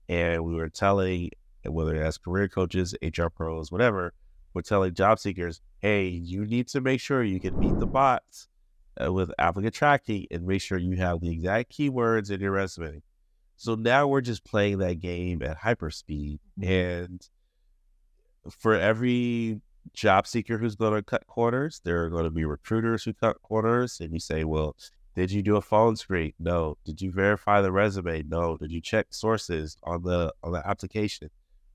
and 0.10 0.44
we 0.44 0.56
were 0.56 0.70
telling 0.70 1.30
whether 1.64 1.96
as 1.96 2.18
career 2.18 2.48
coaches 2.48 2.94
hr 3.02 3.26
pros 3.26 3.72
whatever 3.72 4.14
we're 4.54 4.62
telling 4.62 4.94
job 4.94 5.18
seekers 5.18 5.62
hey 5.80 6.06
you 6.06 6.46
need 6.46 6.68
to 6.68 6.80
make 6.80 7.00
sure 7.00 7.24
you 7.24 7.40
can 7.40 7.60
beat 7.60 7.80
the 7.80 7.88
bots 7.88 8.48
uh, 9.04 9.12
with 9.12 9.32
applicant 9.38 9.74
tracking 9.74 10.26
and 10.32 10.46
make 10.46 10.62
sure 10.62 10.78
you 10.78 10.96
have 10.98 11.22
the 11.22 11.32
exact 11.32 11.72
keywords 11.72 12.32
in 12.32 12.40
your 12.40 12.52
resume. 12.52 13.02
So 13.58 13.76
now 13.76 14.08
we're 14.08 14.22
just 14.22 14.44
playing 14.44 14.80
that 14.80 15.00
game 15.00 15.42
at 15.42 15.60
hyperspeed 15.60 16.40
and 16.62 17.28
for 18.50 18.76
every 18.76 19.62
job 19.94 20.28
seeker 20.28 20.58
who's 20.58 20.76
going 20.76 20.94
to 20.94 21.04
cut 21.04 21.26
corners. 21.28 21.82
There 21.84 22.04
are 22.04 22.10
going 22.10 22.26
to 22.26 22.32
be 22.32 22.46
recruiters 22.46 23.04
who 23.04 23.14
cut 23.14 23.42
corners. 23.42 24.00
And 24.00 24.14
you 24.14 24.20
say, 24.20 24.44
well, 24.44 24.76
did 25.16 25.32
you 25.32 25.42
do 25.42 25.56
a 25.56 25.62
phone 25.62 25.96
screen? 25.96 26.34
No. 26.40 26.78
Did 26.86 27.02
you 27.02 27.12
verify 27.12 27.62
the 27.62 27.72
resume? 27.72 28.24
No. 28.24 28.58
Did 28.58 28.72
you 28.72 28.82
check 28.82 29.08
sources 29.12 29.78
on 29.84 30.04
the 30.04 30.34
on 30.44 30.52
the 30.52 30.68
application? 30.68 31.30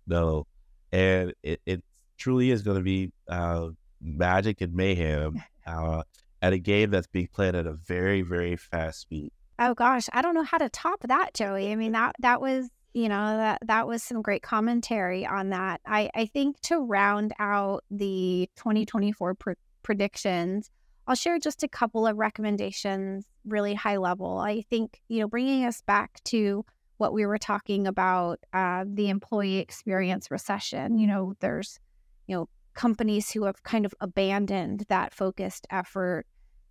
No. 0.06 0.46
And 0.92 1.32
it, 1.42 1.60
it 1.66 1.82
truly 2.18 2.50
is 2.50 2.62
going 2.62 2.76
to 2.76 2.82
be 2.82 3.12
uh, 3.28 3.68
magic 4.00 4.60
and 4.60 4.74
mayhem 4.74 5.42
uh, 5.66 6.02
at 6.42 6.52
a 6.52 6.58
game 6.58 6.90
that's 6.90 7.06
being 7.06 7.28
played 7.32 7.54
at 7.54 7.66
a 7.66 7.72
very, 7.72 8.22
very 8.22 8.56
fast 8.56 9.00
speed. 9.00 9.32
Oh 9.58 9.74
gosh, 9.74 10.08
I 10.12 10.22
don't 10.22 10.34
know 10.34 10.42
how 10.42 10.56
to 10.56 10.70
top 10.70 11.00
that, 11.02 11.34
Joey. 11.34 11.70
I 11.70 11.76
mean 11.76 11.92
that 11.92 12.16
that 12.20 12.40
was 12.40 12.70
you 12.92 13.08
know 13.08 13.36
that 13.36 13.58
that 13.66 13.86
was 13.86 14.02
some 14.02 14.22
great 14.22 14.42
commentary 14.42 15.26
on 15.26 15.50
that. 15.50 15.80
I 15.86 16.10
I 16.14 16.26
think 16.26 16.60
to 16.62 16.78
round 16.80 17.32
out 17.38 17.84
the 17.90 18.48
2024 18.56 19.34
pr- 19.34 19.52
predictions, 19.82 20.70
I'll 21.06 21.14
share 21.14 21.38
just 21.38 21.62
a 21.62 21.68
couple 21.68 22.06
of 22.06 22.16
recommendations, 22.16 23.26
really 23.44 23.74
high 23.74 23.96
level. 23.96 24.38
I 24.38 24.62
think 24.62 25.00
you 25.08 25.20
know 25.20 25.28
bringing 25.28 25.64
us 25.64 25.80
back 25.82 26.22
to 26.24 26.64
what 26.98 27.12
we 27.14 27.24
were 27.24 27.38
talking 27.38 27.86
about, 27.86 28.40
uh, 28.52 28.84
the 28.86 29.08
employee 29.08 29.58
experience 29.58 30.30
recession. 30.30 30.98
You 30.98 31.06
know, 31.06 31.34
there's 31.40 31.78
you 32.26 32.36
know 32.36 32.48
companies 32.74 33.30
who 33.30 33.44
have 33.44 33.62
kind 33.62 33.84
of 33.84 33.94
abandoned 34.00 34.84
that 34.88 35.14
focused 35.14 35.66
effort 35.70 36.26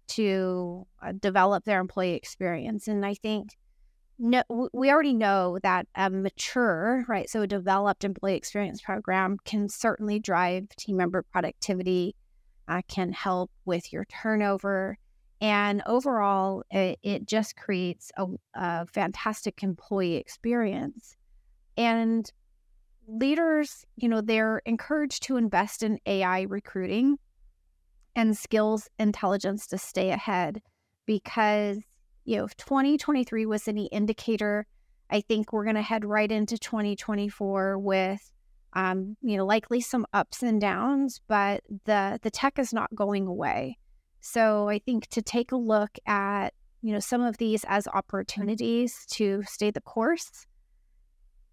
to 0.10 0.88
uh, 1.02 1.14
develop 1.20 1.66
their 1.66 1.80
employee 1.80 2.16
experience. 2.16 2.88
And 2.88 3.06
I 3.06 3.14
think 3.14 3.58
no, 4.20 4.44
we 4.74 4.92
already 4.92 5.14
know 5.14 5.60
that 5.64 5.88
a 5.96 6.10
mature, 6.10 7.06
right, 7.08 7.30
so 7.30 7.42
a 7.42 7.48
developed 7.48 8.04
employee 8.04 8.36
experience 8.36 8.82
program 8.82 9.38
can 9.46 9.70
certainly 9.70 10.20
drive 10.20 10.68
team 10.76 10.98
member 10.98 11.24
productivity, 11.32 12.16
uh, 12.68 12.82
can 12.90 13.14
help 13.14 13.50
with 13.64 13.94
your 13.94 14.04
turnover. 14.06 14.98
And 15.40 15.82
overall, 15.86 16.64
it, 16.70 17.00
it 17.02 17.26
just 17.26 17.56
creates 17.56 18.12
a, 18.18 18.26
a 18.56 18.86
fantastic 18.88 19.64
employee 19.64 20.18
experience. 20.18 21.16
And 21.78 22.30
leaders, 23.08 23.86
you 23.96 24.10
know, 24.10 24.20
they're 24.20 24.62
encouraged 24.66 25.24
to 25.24 25.38
invest 25.38 25.82
in 25.82 25.98
AI 26.06 26.42
recruiting 26.42 27.18
and 28.18 28.38
skills 28.38 28.90
intelligence 29.00 29.66
to 29.68 29.78
stay 29.78 30.10
ahead 30.10 30.62
because 31.06 31.78
you 32.30 32.38
know 32.38 32.46
if 32.46 32.56
2023 32.58 33.48
was 33.48 33.68
any 33.68 33.88
indicator 33.88 34.68
i 35.10 35.20
think 35.20 35.52
we're 35.52 35.64
going 35.64 35.76
to 35.76 35.82
head 35.82 36.06
right 36.06 36.32
into 36.32 36.60
2024 36.60 37.80
with 37.80 38.32
um, 38.74 39.18
you 39.24 39.36
know 39.36 39.46
likely 39.46 39.82
some 39.82 40.06
ups 40.14 40.44
and 40.44 40.62
downs 40.62 41.20
but 41.28 41.64
the 41.86 42.20
the 42.22 42.30
tech 42.30 42.60
is 42.60 42.72
not 42.72 42.94
going 42.94 43.26
away 43.26 43.80
so 44.22 44.70
i 44.70 44.78
think 44.78 45.08
to 45.08 45.24
take 45.24 45.52
a 45.52 45.58
look 45.58 45.98
at 46.06 46.54
you 46.84 46.94
know 46.94 47.00
some 47.00 47.22
of 47.22 47.38
these 47.40 47.66
as 47.68 47.88
opportunities 47.88 49.08
to 49.10 49.42
stay 49.48 49.72
the 49.72 49.82
course 49.82 50.46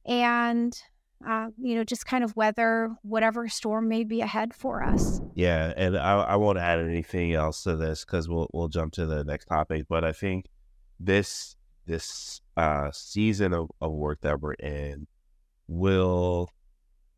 and 0.05 0.83
uh, 1.27 1.47
you 1.59 1.75
know 1.75 1.85
just 1.85 2.05
kind 2.05 2.23
of 2.23 2.37
weather 2.37 2.91
whatever 3.01 3.49
storm 3.49 3.89
may 3.89 4.05
be 4.05 4.21
ahead 4.21 4.53
for 4.53 4.83
us 4.83 5.23
Yeah, 5.35 5.75
and 5.77 5.99
I, 5.99 6.15
I 6.15 6.37
won't 6.37 6.57
add 6.57 6.79
anything 6.79 7.35
else 7.35 7.63
to 7.65 7.77
this 7.77 8.07
because 8.07 8.27
we'll 8.27 8.49
we'll 8.55 8.69
jump 8.69 8.95
to 8.95 9.05
the 9.05 9.23
next 9.23 9.45
topic. 9.47 9.85
But 9.87 10.03
I 10.03 10.13
think 10.13 10.47
this 11.01 11.57
this 11.87 12.41
uh, 12.57 12.91
season 12.93 13.53
of, 13.55 13.71
of 13.81 13.93
work 13.93 14.21
that 14.23 14.41
we're 14.41 14.55
in 14.55 15.07
will, 15.69 16.51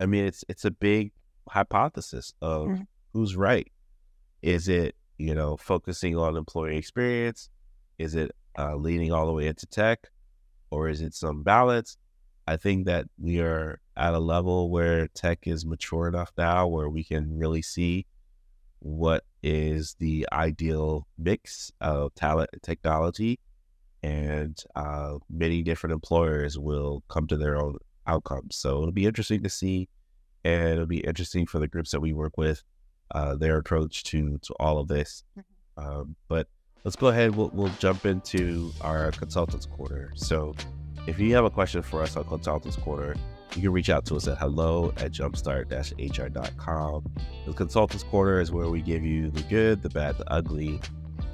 I 0.00 0.06
mean, 0.06 0.25
it's 0.26 0.44
it's 0.49 0.64
a 0.64 0.70
big 0.70 1.12
hypothesis 1.49 2.35
of 2.42 2.68
Mhm. 2.68 2.87
who's 3.12 3.37
right. 3.37 3.70
Is 4.42 4.68
it 4.68 4.97
you 5.18 5.35
know 5.35 5.56
focusing 5.56 6.16
on 6.16 6.37
employee 6.37 6.76
experience? 6.76 7.50
Is 7.99 8.14
it 8.14 8.32
uh, 8.58 8.76
leaning 8.76 9.12
all 9.12 9.26
the 9.26 9.32
way 9.32 9.47
into 9.47 9.66
tech, 9.66 10.11
or 10.70 10.88
is 10.88 11.00
it 11.02 11.14
some 11.14 11.42
balance? 11.42 11.97
I 12.47 12.56
think 12.56 12.87
that 12.87 13.06
we 13.18 13.40
are 13.40 13.80
at 13.97 14.14
a 14.14 14.18
level 14.18 14.70
where 14.70 15.08
tech 15.08 15.40
is 15.47 15.66
mature 15.66 16.08
enough 16.08 16.32
now 16.38 16.66
where 16.66 16.88
we 16.88 17.04
can 17.04 17.38
really 17.38 17.62
see 17.62 18.06
what 18.80 19.25
is 19.42 19.94
the 19.99 20.26
ideal 20.32 21.06
mix 21.18 21.70
of 21.80 22.14
talent 22.14 22.50
and 22.52 22.62
technology. 22.62 23.38
And 24.02 24.58
uh, 24.76 25.14
many 25.30 25.62
different 25.62 25.92
employers 25.92 26.58
will 26.58 27.02
come 27.08 27.26
to 27.28 27.36
their 27.36 27.56
own 27.56 27.78
outcomes. 28.06 28.56
So 28.56 28.78
it'll 28.78 28.92
be 28.92 29.06
interesting 29.06 29.42
to 29.42 29.50
see. 29.50 29.88
And 30.44 30.70
it'll 30.70 30.86
be 30.86 31.00
interesting 31.00 31.46
for 31.46 31.58
the 31.58 31.68
groups 31.68 31.90
that 31.90 32.00
we 32.00 32.12
work 32.12 32.38
with, 32.38 32.62
uh, 33.12 33.34
their 33.34 33.56
approach 33.58 34.04
to, 34.04 34.38
to 34.38 34.54
all 34.60 34.78
of 34.78 34.88
this. 34.88 35.24
Mm-hmm. 35.38 35.84
Um, 35.84 36.16
but 36.28 36.46
let's 36.84 36.96
go 36.96 37.08
ahead. 37.08 37.34
We'll, 37.34 37.50
we'll 37.52 37.72
jump 37.78 38.06
into 38.06 38.72
our 38.80 39.10
consultants 39.12 39.66
corner. 39.66 40.12
So 40.14 40.54
if 41.08 41.18
you 41.18 41.34
have 41.34 41.44
a 41.44 41.50
question 41.50 41.82
for 41.82 42.02
us 42.02 42.16
on 42.16 42.24
Consultants 42.24 42.76
Corner, 42.76 43.14
you 43.54 43.62
can 43.62 43.72
reach 43.72 43.88
out 43.88 44.04
to 44.06 44.16
us 44.16 44.28
at 44.28 44.36
hello 44.36 44.92
at 44.98 45.10
jumpstart-hr.com. 45.10 47.04
The 47.46 47.52
Consultants 47.54 48.04
Corner 48.04 48.40
is 48.42 48.52
where 48.52 48.68
we 48.68 48.82
give 48.82 49.02
you 49.02 49.30
the 49.30 49.42
good, 49.44 49.80
the 49.80 49.88
bad, 49.88 50.18
the 50.18 50.30
ugly, 50.30 50.80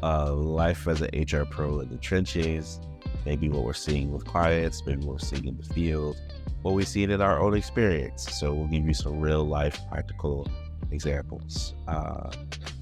uh, 0.04 0.34
life 0.34 0.86
as 0.86 1.00
an 1.00 1.08
HR 1.18 1.46
pro 1.46 1.80
in 1.80 1.88
the 1.88 1.96
trenches, 1.96 2.78
maybe 3.24 3.48
what 3.48 3.64
we're 3.64 3.72
seeing 3.72 4.12
with 4.12 4.26
clients, 4.26 4.84
maybe 4.84 5.02
what 5.02 5.14
we're 5.14 5.18
seeing 5.18 5.46
in 5.46 5.56
the 5.56 5.74
field, 5.74 6.20
what 6.60 6.74
we've 6.74 6.86
seen 6.86 7.10
in 7.10 7.22
our 7.22 7.40
own 7.40 7.54
experience. 7.54 8.30
So 8.38 8.52
we'll 8.52 8.66
give 8.66 8.86
you 8.86 8.92
some 8.92 9.18
real 9.18 9.44
life 9.44 9.80
practical 9.90 10.46
examples. 10.90 11.74
Uh, 11.88 12.30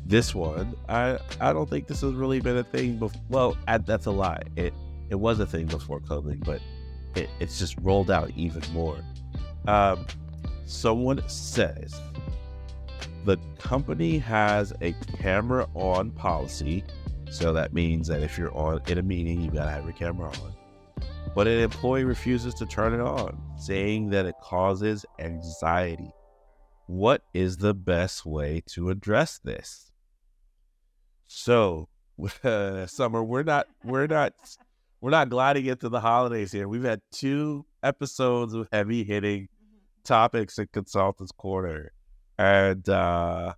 this 0.04 0.34
one, 0.34 0.74
I 0.88 1.16
I 1.40 1.52
don't 1.52 1.70
think 1.70 1.86
this 1.86 2.00
has 2.00 2.12
really 2.12 2.40
been 2.40 2.56
a 2.56 2.64
thing 2.64 2.96
before. 2.98 3.22
Well, 3.28 3.56
that's 3.86 4.06
a 4.06 4.10
lie. 4.10 4.42
It 4.56 4.74
it 5.08 5.14
was 5.14 5.38
a 5.38 5.46
thing 5.46 5.66
before 5.66 6.00
COVID, 6.00 6.44
but 6.44 6.60
it, 7.14 7.30
it's 7.38 7.56
just 7.60 7.76
rolled 7.82 8.10
out 8.10 8.32
even 8.36 8.62
more. 8.72 8.98
Um, 9.68 10.06
someone 10.66 11.22
says 11.28 11.94
the 13.24 13.36
company 13.58 14.18
has 14.18 14.72
a 14.80 14.92
camera 15.18 15.68
on 15.74 16.10
policy. 16.10 16.82
So 17.32 17.54
that 17.54 17.72
means 17.72 18.08
that 18.08 18.22
if 18.22 18.36
you're 18.36 18.54
on 18.54 18.82
in 18.86 18.98
a 18.98 19.02
meeting, 19.02 19.40
you 19.40 19.50
gotta 19.50 19.70
have 19.70 19.84
your 19.84 19.94
camera 19.94 20.28
on. 20.28 20.52
But 21.34 21.48
an 21.48 21.60
employee 21.60 22.04
refuses 22.04 22.52
to 22.54 22.66
turn 22.66 22.92
it 22.92 23.00
on, 23.00 23.40
saying 23.56 24.10
that 24.10 24.26
it 24.26 24.34
causes 24.42 25.06
anxiety. 25.18 26.12
What 26.86 27.22
is 27.32 27.56
the 27.56 27.72
best 27.72 28.26
way 28.26 28.62
to 28.72 28.90
address 28.90 29.40
this? 29.42 29.90
So, 31.26 31.88
uh, 32.44 32.84
Summer, 32.86 33.24
we're 33.24 33.44
not 33.44 33.66
we're 33.82 34.06
not 34.06 34.34
we're 35.00 35.10
not 35.10 35.30
gliding 35.30 35.64
into 35.64 35.88
the 35.88 36.00
holidays 36.00 36.52
here. 36.52 36.68
We've 36.68 36.84
had 36.84 37.00
two 37.12 37.64
episodes 37.82 38.52
of 38.52 38.68
heavy 38.70 39.04
hitting 39.04 39.44
mm-hmm. 39.44 40.02
topics 40.04 40.58
in 40.58 40.68
Consultants 40.70 41.32
Corner. 41.32 41.92
And 42.38 42.86
uh, 42.90 43.54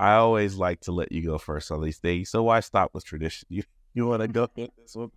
I 0.00 0.14
always 0.14 0.54
like 0.56 0.80
to 0.82 0.92
let 0.92 1.12
you 1.12 1.22
go 1.22 1.36
first 1.36 1.70
on 1.70 1.82
these 1.82 1.98
things. 1.98 2.30
So 2.30 2.42
why 2.42 2.60
stop 2.60 2.94
with 2.94 3.04
tradition? 3.04 3.46
You 3.50 3.64
you 3.94 4.06
want 4.06 4.22
to 4.22 4.28
go 4.28 4.48
this 4.56 4.94
one? 4.94 5.10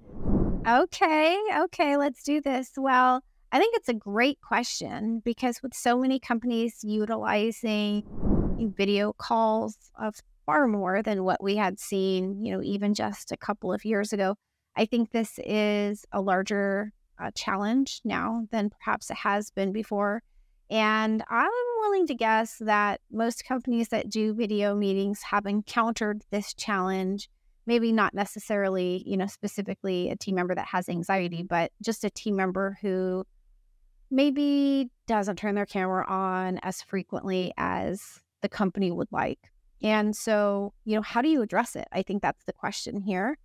Okay, 0.67 1.39
okay, 1.57 1.95
let's 1.95 2.21
do 2.21 2.41
this. 2.41 2.71
Well, 2.75 3.21
I 3.53 3.59
think 3.59 3.77
it's 3.77 3.87
a 3.87 3.93
great 3.93 4.41
question 4.41 5.21
because 5.23 5.63
with 5.63 5.73
so 5.73 5.97
many 5.97 6.19
companies 6.19 6.79
utilizing 6.83 8.03
video 8.75 9.13
calls 9.13 9.77
of 9.97 10.15
far 10.45 10.67
more 10.67 11.01
than 11.01 11.23
what 11.23 11.41
we 11.41 11.55
had 11.55 11.79
seen, 11.79 12.43
you 12.43 12.53
know, 12.53 12.61
even 12.61 12.93
just 12.93 13.31
a 13.31 13.37
couple 13.37 13.71
of 13.71 13.85
years 13.85 14.11
ago, 14.11 14.35
I 14.75 14.85
think 14.85 15.11
this 15.11 15.39
is 15.45 16.05
a 16.11 16.19
larger 16.19 16.91
uh, 17.21 17.31
challenge 17.35 18.01
now 18.03 18.47
than 18.51 18.69
perhaps 18.69 19.09
it 19.09 19.17
has 19.17 19.49
been 19.51 19.71
before. 19.71 20.23
And 20.69 21.23
I'm 21.29 21.72
willing 21.83 22.07
to 22.07 22.15
guess 22.15 22.57
that 22.59 23.01
most 23.11 23.45
companies 23.45 23.89
that 23.89 24.09
do 24.09 24.33
video 24.33 24.75
meetings 24.75 25.21
have 25.23 25.45
encountered 25.45 26.23
this 26.31 26.53
challenge. 26.53 27.29
Maybe 27.65 27.91
not 27.91 28.13
necessarily, 28.13 29.03
you 29.05 29.15
know, 29.15 29.27
specifically 29.27 30.09
a 30.09 30.15
team 30.15 30.35
member 30.35 30.55
that 30.55 30.67
has 30.67 30.89
anxiety, 30.89 31.43
but 31.43 31.71
just 31.81 32.03
a 32.03 32.09
team 32.09 32.35
member 32.35 32.77
who 32.81 33.25
maybe 34.11 34.89
doesn't 35.07 35.37
turn 35.37 35.55
their 35.55 35.65
camera 35.65 36.05
on 36.07 36.59
as 36.63 36.81
frequently 36.81 37.53
as 37.57 38.19
the 38.41 38.49
company 38.49 38.91
would 38.91 39.11
like. 39.11 39.51
And 39.81 40.15
so, 40.15 40.73
you 40.85 40.95
know, 40.95 41.01
how 41.01 41.21
do 41.21 41.29
you 41.29 41.41
address 41.41 41.75
it? 41.75 41.87
I 41.91 42.01
think 42.01 42.21
that's 42.21 42.43
the 42.45 42.53
question 42.53 43.01
here 43.01 43.37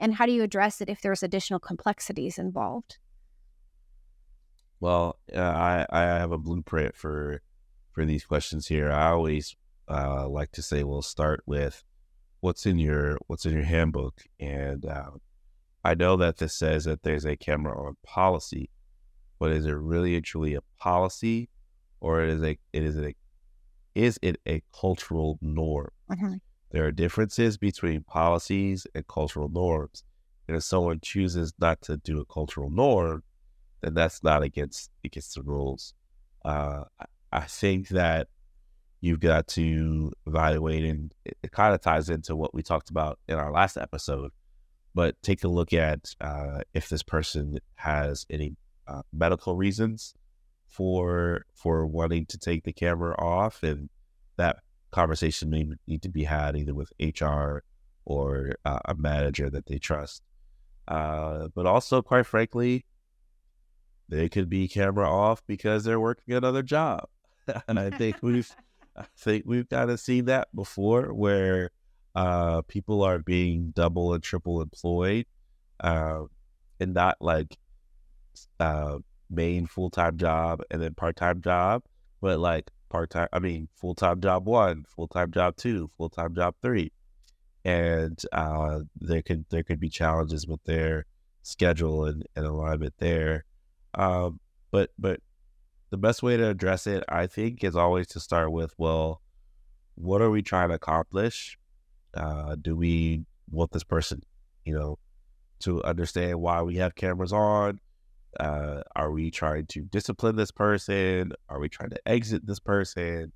and 0.00 0.14
how 0.14 0.26
do 0.26 0.32
you 0.32 0.42
address 0.42 0.80
it 0.80 0.88
if 0.88 1.00
there's 1.00 1.22
additional 1.22 1.60
complexities 1.60 2.38
involved 2.38 2.98
well 4.80 5.18
uh, 5.34 5.40
i 5.40 5.86
i 5.90 6.02
have 6.02 6.32
a 6.32 6.38
blueprint 6.38 6.94
for 6.94 7.40
for 7.96 8.04
these 8.04 8.24
questions 8.24 8.66
here 8.66 8.92
i 8.92 9.08
always 9.08 9.56
uh, 9.88 10.28
like 10.28 10.52
to 10.52 10.60
say 10.60 10.84
we'll 10.84 11.00
start 11.00 11.40
with 11.46 11.82
what's 12.40 12.66
in 12.66 12.78
your 12.78 13.16
what's 13.26 13.46
in 13.46 13.54
your 13.54 13.64
handbook 13.64 14.22
and 14.38 14.84
uh, 14.84 15.10
i 15.82 15.94
know 15.94 16.14
that 16.14 16.36
this 16.36 16.54
says 16.54 16.84
that 16.84 17.02
there's 17.02 17.24
a 17.24 17.36
camera 17.36 17.74
on 17.86 17.96
policy 18.04 18.68
but 19.38 19.50
is 19.50 19.64
it 19.64 19.72
really 19.72 20.20
truly 20.20 20.54
a 20.54 20.60
policy 20.78 21.48
or 22.00 22.22
is 22.22 22.42
it 22.42 22.58
it 22.74 22.82
is 22.82 22.98
a 22.98 23.14
is 23.94 24.18
it 24.20 24.36
a 24.46 24.62
cultural 24.78 25.38
norm 25.40 25.90
mm-hmm. 26.10 26.34
There 26.70 26.84
are 26.84 26.92
differences 26.92 27.56
between 27.56 28.02
policies 28.02 28.86
and 28.94 29.06
cultural 29.06 29.48
norms. 29.48 30.04
And 30.46 30.56
if 30.56 30.62
someone 30.62 31.00
chooses 31.00 31.54
not 31.58 31.80
to 31.82 31.96
do 31.96 32.20
a 32.20 32.24
cultural 32.26 32.70
norm, 32.70 33.22
then 33.80 33.94
that's 33.94 34.22
not 34.22 34.42
against 34.42 34.90
against 35.04 35.34
the 35.34 35.42
rules. 35.42 35.94
Uh, 36.44 36.84
I 37.32 37.42
think 37.42 37.88
that 37.88 38.28
you've 39.00 39.20
got 39.20 39.46
to 39.48 40.12
evaluate, 40.26 40.84
and 40.84 41.14
it, 41.24 41.52
kind 41.52 41.74
of 41.74 41.80
ties 41.80 42.08
into 42.08 42.36
what 42.36 42.54
we 42.54 42.62
talked 42.62 42.90
about 42.90 43.18
in 43.28 43.36
our 43.36 43.52
last 43.52 43.76
episode. 43.76 44.30
But 44.94 45.20
take 45.22 45.44
a 45.44 45.48
look 45.48 45.72
at 45.72 46.14
uh, 46.20 46.60
if 46.72 46.88
this 46.88 47.02
person 47.02 47.58
has 47.74 48.24
any 48.30 48.56
uh, 48.86 49.02
medical 49.12 49.56
reasons 49.56 50.14
for 50.66 51.44
for 51.54 51.86
wanting 51.86 52.26
to 52.26 52.38
take 52.38 52.64
the 52.64 52.72
camera 52.72 53.14
off, 53.18 53.62
and 53.62 53.90
that 54.36 54.56
conversation 54.90 55.50
may 55.50 55.66
need 55.86 56.02
to 56.02 56.08
be 56.08 56.24
had 56.24 56.56
either 56.56 56.74
with 56.74 56.92
HR 57.00 57.62
or 58.04 58.52
uh, 58.64 58.78
a 58.86 58.94
manager 58.94 59.50
that 59.50 59.66
they 59.66 59.78
trust. 59.78 60.22
Uh, 60.88 61.48
but 61.54 61.66
also, 61.66 62.00
quite 62.00 62.24
frankly, 62.24 62.86
they 64.08 64.28
could 64.28 64.48
be 64.48 64.68
camera 64.68 65.10
off 65.10 65.42
because 65.46 65.84
they're 65.84 66.00
working 66.00 66.34
another 66.34 66.62
job. 66.62 67.08
and 67.68 67.78
I 67.78 67.90
think 67.90 68.16
we've, 68.22 68.50
I 68.96 69.04
think 69.16 69.44
we've 69.46 69.68
kind 69.68 69.90
of 69.90 70.00
seen 70.00 70.26
that 70.26 70.48
before, 70.54 71.12
where 71.14 71.70
uh, 72.14 72.62
people 72.62 73.02
are 73.02 73.18
being 73.18 73.72
double 73.74 74.14
and 74.14 74.22
triple 74.22 74.62
employed, 74.62 75.26
uh, 75.80 76.22
and 76.80 76.94
not 76.94 77.16
like 77.20 77.56
uh, 78.60 78.98
main 79.30 79.66
full 79.66 79.90
time 79.90 80.16
job 80.16 80.60
and 80.70 80.80
then 80.82 80.94
part 80.94 81.16
time 81.16 81.40
job, 81.40 81.82
but 82.20 82.38
like 82.38 82.70
part 82.88 83.10
time. 83.10 83.28
I 83.32 83.38
mean, 83.38 83.68
full 83.74 83.94
time 83.94 84.20
job 84.20 84.46
one, 84.46 84.84
full 84.88 85.08
time 85.08 85.30
job 85.30 85.56
two, 85.56 85.90
full 85.96 86.10
time 86.10 86.34
job 86.34 86.54
three, 86.62 86.92
and 87.64 88.20
uh, 88.32 88.80
there 89.00 89.22
could 89.22 89.44
there 89.50 89.62
could 89.62 89.80
be 89.80 89.88
challenges 89.88 90.46
with 90.46 90.62
their 90.64 91.06
schedule 91.42 92.06
and, 92.06 92.26
and 92.34 92.46
alignment 92.46 92.94
there. 92.98 93.44
Um, 93.94 94.40
but 94.70 94.90
but 94.98 95.20
the 95.90 95.96
best 95.96 96.22
way 96.22 96.36
to 96.36 96.48
address 96.48 96.86
it, 96.86 97.04
I 97.08 97.26
think, 97.26 97.62
is 97.62 97.76
always 97.76 98.06
to 98.08 98.20
start 98.20 98.52
with, 98.52 98.74
well, 98.78 99.22
what 99.94 100.20
are 100.20 100.30
we 100.30 100.42
trying 100.42 100.68
to 100.68 100.74
accomplish? 100.74 101.58
Uh, 102.14 102.56
do 102.60 102.76
we 102.76 103.24
want 103.50 103.72
this 103.72 103.84
person, 103.84 104.22
you 104.64 104.74
know, 104.74 104.98
to 105.60 105.82
understand 105.84 106.40
why 106.40 106.62
we 106.62 106.76
have 106.76 106.94
cameras 106.94 107.32
on? 107.32 107.80
Uh, 108.38 108.82
are 108.94 109.10
we 109.10 109.30
trying 109.30 109.66
to 109.66 109.82
discipline 109.82 110.36
this 110.36 110.50
person? 110.50 111.32
Are 111.48 111.58
we 111.58 111.68
trying 111.68 111.90
to 111.90 112.08
exit 112.08 112.46
this 112.46 112.60
person? 112.60 113.32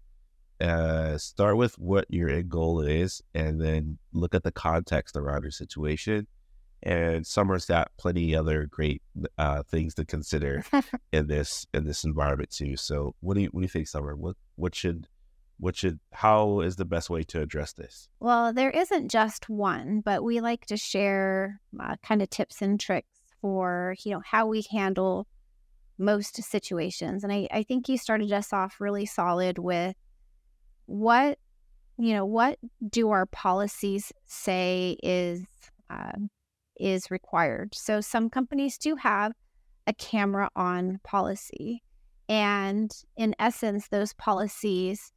Uh, 0.60 1.16
start 1.16 1.56
with 1.56 1.78
what 1.78 2.04
your 2.10 2.28
end 2.28 2.50
goal 2.50 2.80
is, 2.80 3.22
and 3.34 3.60
then 3.60 3.96
look 4.12 4.34
at 4.34 4.42
the 4.42 4.52
context 4.52 5.16
around 5.16 5.42
your 5.42 5.50
situation. 5.50 6.26
And 6.82 7.26
Summer's 7.26 7.66
got 7.66 7.90
plenty 7.98 8.34
other 8.34 8.66
great 8.66 9.02
uh, 9.36 9.62
things 9.64 9.94
to 9.94 10.04
consider 10.04 10.64
in 11.12 11.26
this 11.26 11.66
in 11.74 11.84
this 11.84 12.04
environment 12.04 12.50
too. 12.50 12.76
So, 12.76 13.14
what 13.20 13.34
do 13.34 13.42
you 13.42 13.48
what 13.48 13.60
do 13.60 13.64
you 13.64 13.68
think, 13.68 13.88
Summer? 13.88 14.16
What 14.16 14.36
what 14.56 14.74
should 14.74 15.06
what 15.58 15.76
should 15.76 16.00
how 16.12 16.60
is 16.60 16.76
the 16.76 16.86
best 16.86 17.10
way 17.10 17.22
to 17.24 17.42
address 17.42 17.74
this? 17.74 18.08
Well, 18.18 18.52
there 18.52 18.70
isn't 18.70 19.10
just 19.10 19.50
one, 19.50 20.00
but 20.00 20.24
we 20.24 20.40
like 20.40 20.64
to 20.66 20.76
share 20.78 21.60
uh, 21.78 21.96
kind 22.02 22.22
of 22.22 22.30
tips 22.30 22.62
and 22.62 22.80
tricks 22.80 23.20
for 23.40 23.94
you 24.04 24.12
know 24.12 24.22
how 24.24 24.46
we 24.46 24.64
handle 24.70 25.26
most 25.98 26.42
situations 26.42 27.22
and 27.22 27.32
I, 27.32 27.46
I 27.50 27.62
think 27.62 27.88
you 27.88 27.98
started 27.98 28.32
us 28.32 28.52
off 28.52 28.80
really 28.80 29.04
solid 29.06 29.58
with 29.58 29.94
what 30.86 31.38
you 31.98 32.14
know 32.14 32.24
what 32.24 32.58
do 32.88 33.10
our 33.10 33.26
policies 33.26 34.10
say 34.26 34.96
is 35.02 35.44
uh, 35.90 36.12
is 36.80 37.10
required 37.10 37.74
so 37.74 38.00
some 38.00 38.30
companies 38.30 38.78
do 38.78 38.96
have 38.96 39.32
a 39.86 39.92
camera 39.92 40.48
on 40.56 41.00
policy. 41.02 41.82
And 42.28 42.92
in 43.16 43.34
essence, 43.38 43.88
those 43.88 44.12
policies 44.14 45.12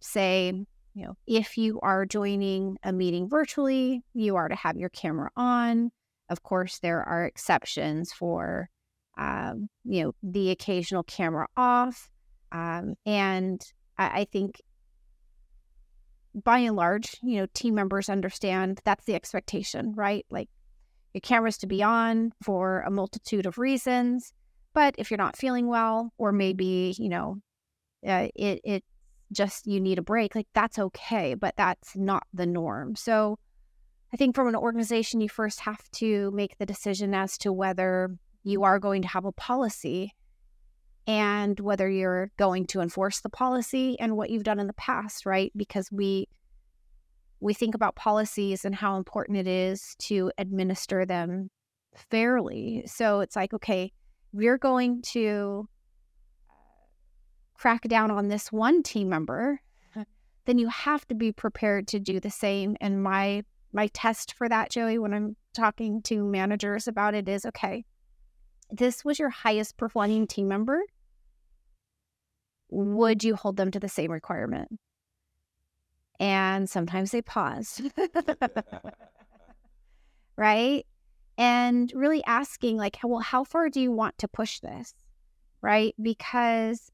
say, 0.00 0.52
you 0.94 1.04
know, 1.04 1.14
if 1.26 1.56
you 1.56 1.78
are 1.80 2.04
joining 2.04 2.76
a 2.82 2.92
meeting 2.92 3.28
virtually, 3.28 4.02
you 4.14 4.36
are 4.36 4.48
to 4.48 4.56
have 4.56 4.76
your 4.76 4.88
camera 4.88 5.30
on. 5.36 5.90
Of 6.28 6.42
course, 6.42 6.80
there 6.80 7.02
are 7.02 7.24
exceptions 7.24 8.12
for, 8.12 8.68
um, 9.16 9.68
you 9.84 10.02
know, 10.02 10.12
the 10.22 10.50
occasional 10.50 11.04
camera 11.04 11.46
off. 11.56 12.10
Um, 12.50 12.94
and 13.04 13.62
I, 13.96 14.20
I 14.20 14.26
think 14.32 14.60
by 16.34 16.58
and 16.58 16.74
large, 16.74 17.16
you 17.22 17.38
know, 17.38 17.46
team 17.54 17.74
members 17.74 18.08
understand 18.08 18.80
that's 18.84 19.04
the 19.04 19.14
expectation, 19.14 19.92
right? 19.94 20.26
Like 20.30 20.48
your 21.16 21.22
camera's 21.22 21.56
to 21.56 21.66
be 21.66 21.82
on 21.82 22.30
for 22.44 22.82
a 22.82 22.90
multitude 22.90 23.46
of 23.46 23.56
reasons. 23.56 24.34
But 24.74 24.94
if 24.98 25.10
you're 25.10 25.16
not 25.16 25.34
feeling 25.34 25.66
well, 25.66 26.12
or 26.18 26.30
maybe, 26.30 26.94
you 26.98 27.08
know, 27.08 27.38
uh, 28.06 28.28
it, 28.34 28.60
it 28.64 28.84
just 29.32 29.66
you 29.66 29.80
need 29.80 29.98
a 29.98 30.02
break, 30.02 30.34
like 30.34 30.46
that's 30.52 30.78
okay, 30.78 31.32
but 31.32 31.54
that's 31.56 31.96
not 31.96 32.24
the 32.34 32.44
norm. 32.44 32.96
So 32.96 33.38
I 34.12 34.18
think 34.18 34.34
from 34.34 34.46
an 34.48 34.56
organization, 34.56 35.22
you 35.22 35.30
first 35.30 35.60
have 35.60 35.90
to 35.92 36.30
make 36.32 36.58
the 36.58 36.66
decision 36.66 37.14
as 37.14 37.38
to 37.38 37.50
whether 37.50 38.10
you 38.44 38.64
are 38.64 38.78
going 38.78 39.00
to 39.00 39.08
have 39.08 39.24
a 39.24 39.32
policy 39.32 40.14
and 41.06 41.58
whether 41.60 41.88
you're 41.88 42.30
going 42.36 42.66
to 42.66 42.82
enforce 42.82 43.22
the 43.22 43.30
policy 43.30 43.98
and 43.98 44.18
what 44.18 44.28
you've 44.28 44.44
done 44.44 44.60
in 44.60 44.66
the 44.66 44.74
past, 44.74 45.24
right? 45.24 45.50
Because 45.56 45.90
we 45.90 46.28
we 47.40 47.54
think 47.54 47.74
about 47.74 47.96
policies 47.96 48.64
and 48.64 48.74
how 48.74 48.96
important 48.96 49.38
it 49.38 49.46
is 49.46 49.94
to 49.98 50.30
administer 50.38 51.04
them 51.04 51.50
fairly. 52.10 52.84
So 52.86 53.20
it's 53.20 53.36
like, 53.36 53.52
okay, 53.54 53.92
we're 54.32 54.58
going 54.58 55.02
to 55.02 55.68
uh, 56.48 56.54
crack 57.54 57.82
down 57.82 58.10
on 58.10 58.28
this 58.28 58.50
one 58.52 58.82
team 58.82 59.08
member, 59.08 59.60
then 60.46 60.58
you 60.58 60.68
have 60.68 61.06
to 61.08 61.14
be 61.14 61.32
prepared 61.32 61.88
to 61.88 61.98
do 61.98 62.20
the 62.20 62.30
same. 62.30 62.76
And 62.80 63.02
my 63.02 63.42
my 63.72 63.88
test 63.88 64.32
for 64.34 64.48
that, 64.48 64.70
Joey, 64.70 64.98
when 64.98 65.12
I'm 65.12 65.36
talking 65.52 66.00
to 66.02 66.24
managers 66.24 66.86
about 66.86 67.14
it 67.14 67.28
is 67.28 67.44
okay, 67.44 67.84
this 68.70 69.04
was 69.04 69.18
your 69.18 69.28
highest 69.28 69.76
performing 69.76 70.26
team 70.26 70.48
member 70.48 70.80
would 72.70 73.22
you 73.22 73.36
hold 73.36 73.56
them 73.56 73.70
to 73.70 73.80
the 73.80 73.88
same 73.88 74.10
requirement? 74.10 74.68
And 76.18 76.68
sometimes 76.68 77.10
they 77.10 77.22
pause. 77.22 77.80
right? 80.36 80.86
And 81.38 81.92
really 81.94 82.24
asking, 82.24 82.78
like, 82.78 82.98
well, 83.02 83.20
how 83.20 83.44
far 83.44 83.68
do 83.68 83.80
you 83.80 83.92
want 83.92 84.16
to 84.18 84.28
push 84.28 84.60
this? 84.60 84.94
Right? 85.60 85.94
Because 86.00 86.90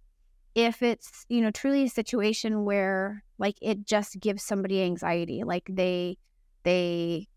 if 0.55 0.83
it's, 0.83 1.25
you 1.29 1.41
know, 1.41 1.51
truly 1.51 1.85
a 1.85 1.89
situation 1.89 2.65
where 2.65 3.25
like 3.39 3.57
it 3.63 3.87
just 3.87 4.21
gives 4.21 4.43
somebody 4.43 4.83
anxiety, 4.83 5.43
like 5.45 5.65
they, 5.69 6.19
they, 6.63 7.29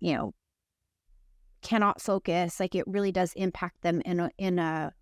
you 0.00 0.14
know, 0.14 0.34
cannot 1.62 2.00
focus, 2.00 2.60
like 2.60 2.74
it 2.74 2.86
really 2.86 3.12
does 3.12 3.32
impact 3.34 3.82
them 3.82 4.00
in 4.04 4.20
a, 4.20 4.30
in 4.38 4.58
a, 4.58 4.92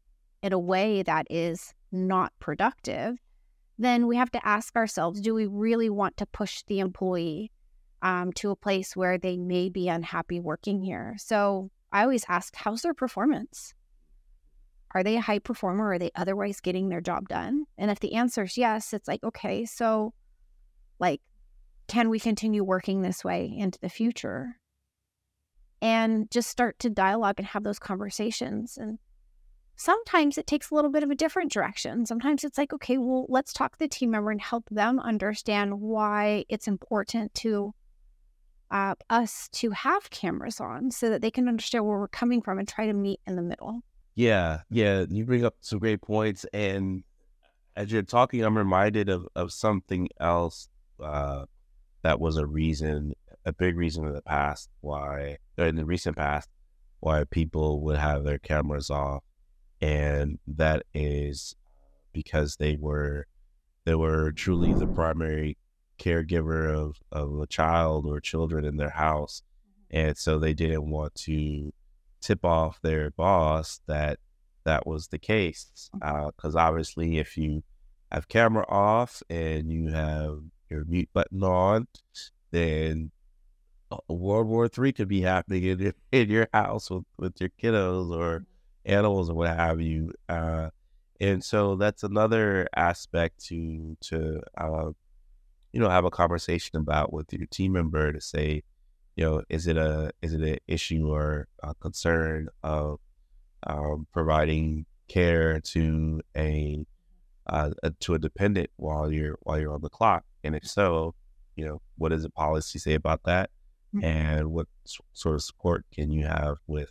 in 0.43 0.53
a 0.53 0.59
way 0.59 1.03
that 1.03 1.27
is 1.29 1.75
not 1.91 2.33
productive, 2.39 3.17
then 3.79 4.07
we 4.07 4.17
have 4.17 4.31
to 4.33 4.47
ask 4.47 4.75
ourselves 4.77 5.21
do 5.21 5.35
we 5.35 5.47
really 5.47 5.91
want 5.91 6.17
to 6.19 6.27
push 6.27 6.63
the 6.67 6.81
employee 6.81 7.51
um, 8.03 8.33
to 8.35 8.51
a 8.51 8.57
place 8.57 8.97
where 8.97 9.19
they 9.19 9.37
may 9.37 9.69
be 9.69 9.89
unhappy 9.89 10.41
working 10.41 10.83
here? 10.83 11.15
So 11.19 11.71
I 11.93 12.03
always 12.03 12.25
ask, 12.29 12.55
how's 12.55 12.83
their 12.83 12.95
performance? 12.95 13.75
Are 14.95 15.03
they 15.03 15.17
a 15.17 15.21
high 15.21 15.41
performer? 15.41 15.93
Are 15.93 15.99
they 15.99 16.11
otherwise 16.15 16.61
getting 16.61 16.89
their 16.89 17.01
job 17.01 17.29
done? 17.29 17.67
And 17.77 17.91
if 17.91 18.01
the 18.01 18.15
answer 18.15 18.45
is 18.45 18.57
yes, 18.57 18.93
it's 18.93 19.09
like, 19.09 19.23
okay, 19.23 19.67
so 19.67 20.15
like, 20.99 21.21
can 21.87 22.09
we 22.09 22.19
continue 22.19 22.65
working 22.65 23.03
this 23.03 23.23
way 23.23 23.53
into 23.57 23.79
the 23.81 23.89
future? 23.89 24.57
And 25.83 26.31
just 26.31 26.49
start 26.49 26.79
to 26.81 26.91
dialogue 26.91 27.35
and 27.39 27.47
have 27.47 27.63
those 27.63 27.79
conversations. 27.79 28.79
And 28.79 28.99
Sometimes 29.77 30.39
it 30.39 30.47
takes 30.47 30.71
a 30.71 30.75
little 30.75 30.91
bit 30.91 31.03
of 31.03 31.11
a 31.11 31.15
different 31.15 31.53
direction. 31.53 32.07
Sometimes 32.07 32.45
it's 32.45 32.57
like, 32.57 32.73
okay, 32.73 32.97
well, 32.97 33.27
let's 33.29 33.53
talk 33.53 33.73
to 33.73 33.79
the 33.79 33.89
team 33.89 34.11
member 34.11 34.31
and 34.31 34.41
help 34.41 34.65
them 34.71 34.99
understand 34.99 35.81
why 35.81 36.45
it's 36.49 36.67
important 36.67 37.35
to 37.35 37.75
uh, 38.71 38.95
us 39.11 39.49
to 39.53 39.71
have 39.71 40.11
cameras 40.11 40.61
on 40.61 40.91
so 40.91 41.11
that 41.11 41.21
they 41.21 41.31
can 41.31 41.47
understand 41.47 41.85
where 41.85 41.99
we're 41.99 42.09
coming 42.09 42.41
from 42.41 42.59
and 42.59 42.67
try 42.67 42.87
to 42.87 42.95
meet 42.95 43.21
in 43.27 43.37
the 43.37 43.43
middle. 43.43 43.81
Yeah, 44.15 44.61
yeah, 44.71 45.05
you 45.11 45.27
bring 45.27 45.45
up 45.45 45.57
some 45.61 45.79
great 45.79 46.01
points. 46.01 46.47
And 46.55 47.05
as 47.77 47.93
you're 47.93 48.03
talking, 48.03 48.43
I'm 48.43 48.57
reminded 48.57 49.11
of, 49.11 49.29
of 49.37 49.53
something 49.53 50.09
else 50.19 50.69
uh, 50.99 51.45
that 52.03 52.19
was 52.19 52.39
a 52.39 52.47
reason, 52.47 53.13
a 53.45 53.53
big 53.53 53.77
reason 53.77 54.07
in 54.07 54.15
the 54.15 54.23
past 54.23 54.71
why, 54.81 55.37
or 55.59 55.67
in 55.67 55.77
the 55.77 55.85
recent 55.85 56.17
past, 56.17 56.49
why 57.01 57.25
people 57.25 57.83
would 57.83 57.99
have 57.99 58.25
their 58.25 58.39
cameras 58.39 58.89
off 58.89 59.23
and 59.81 60.39
that 60.47 60.85
is 60.95 61.55
because 62.13 62.57
they 62.57 62.77
were 62.77 63.27
they 63.85 63.95
were 63.95 64.33
truly 64.33 64.73
the 64.73 64.87
primary 64.87 65.57
caregiver 65.99 66.73
of, 66.73 66.97
of 67.13 67.39
a 67.41 67.47
child 67.47 68.07
or 68.07 68.21
children 68.21 68.65
in 68.65 68.77
their 68.77 68.91
house 68.91 69.43
mm-hmm. 69.93 70.09
and 70.09 70.19
so 70.19 70.39
they 70.39 70.55
didn't 70.55 70.91
want 70.91 71.15
to 71.15 71.73
tip 72.21 72.45
off 72.45 72.81
their 72.83 73.11
boss 73.11 73.81
that 73.87 74.19
that 74.65 74.87
was 74.87 75.09
the 75.09 75.19
case 75.19 75.91
because 75.93 76.55
mm-hmm. 76.55 76.57
uh, 76.57 76.61
obviously 76.61 77.19
if 77.19 77.37
you 77.37 77.63
have 78.11 78.29
camera 78.29 78.65
off 78.69 79.23
and 79.29 79.71
you 79.71 79.89
have 79.89 80.39
your 80.71 80.85
mute 80.87 81.09
button 81.13 81.43
on 81.43 81.87
then 82.51 83.11
world 84.09 84.49
war 84.49 84.69
three 84.69 84.93
could 84.93 85.09
be 85.09 85.21
happening 85.21 85.63
in 85.63 85.79
your, 85.79 85.93
in 86.13 86.29
your 86.29 86.49
house 86.53 86.91
with, 86.91 87.05
with 87.19 87.41
your 87.41 87.51
kiddos 87.63 88.11
or 88.11 88.41
mm-hmm 88.41 88.56
animals 88.87 89.29
or 89.29 89.35
what 89.35 89.55
have 89.55 89.81
you. 89.81 90.13
Uh, 90.29 90.71
and 91.21 91.43
so 91.43 91.77
that's 91.77 92.03
another 92.03 92.69
aspect 92.75 93.45
to 93.47 93.97
to 94.03 94.41
uh, 94.57 94.91
you 95.73 95.81
know 95.81 95.89
have 95.89 96.05
a 96.05 96.11
conversation 96.11 96.79
about 96.79 97.13
with 97.13 97.33
your 97.33 97.47
team 97.47 97.73
member 97.73 98.13
to 98.13 98.21
say, 98.21 98.63
you 99.17 99.25
know, 99.25 99.43
is 99.49 99.67
it 99.67 99.77
a 99.77 100.11
is 100.23 100.33
it 100.33 100.43
an 100.43 100.59
issue 100.67 101.11
or 101.11 101.49
a 101.63 101.75
concern 101.75 102.49
of 102.63 102.99
um, 103.67 104.07
providing 104.13 104.87
care 105.09 105.61
to 105.61 106.21
a, 106.37 106.85
uh, 107.47 107.71
a 107.83 107.91
to 107.91 108.15
a 108.15 108.19
dependent 108.19 108.71
while 108.77 109.11
you're 109.11 109.39
while 109.43 109.59
you're 109.59 109.75
on 109.75 109.83
the 109.83 109.89
clock, 109.89 110.25
and 110.45 110.55
if 110.55 110.67
so, 110.67 111.15
you 111.57 111.65
know, 111.65 111.81
what 111.97 112.11
does 112.11 112.23
the 112.23 112.31
policy 112.31 112.79
say 112.79 112.95
about 112.95 113.23
that, 113.25 113.51
mm-hmm. 113.95 114.05
and 114.05 114.51
what 114.51 114.67
sort 115.15 115.35
of 115.35 115.43
support 115.43 115.85
can 115.93 116.11
you 116.11 116.27
have 116.27 116.57
with 116.67 116.91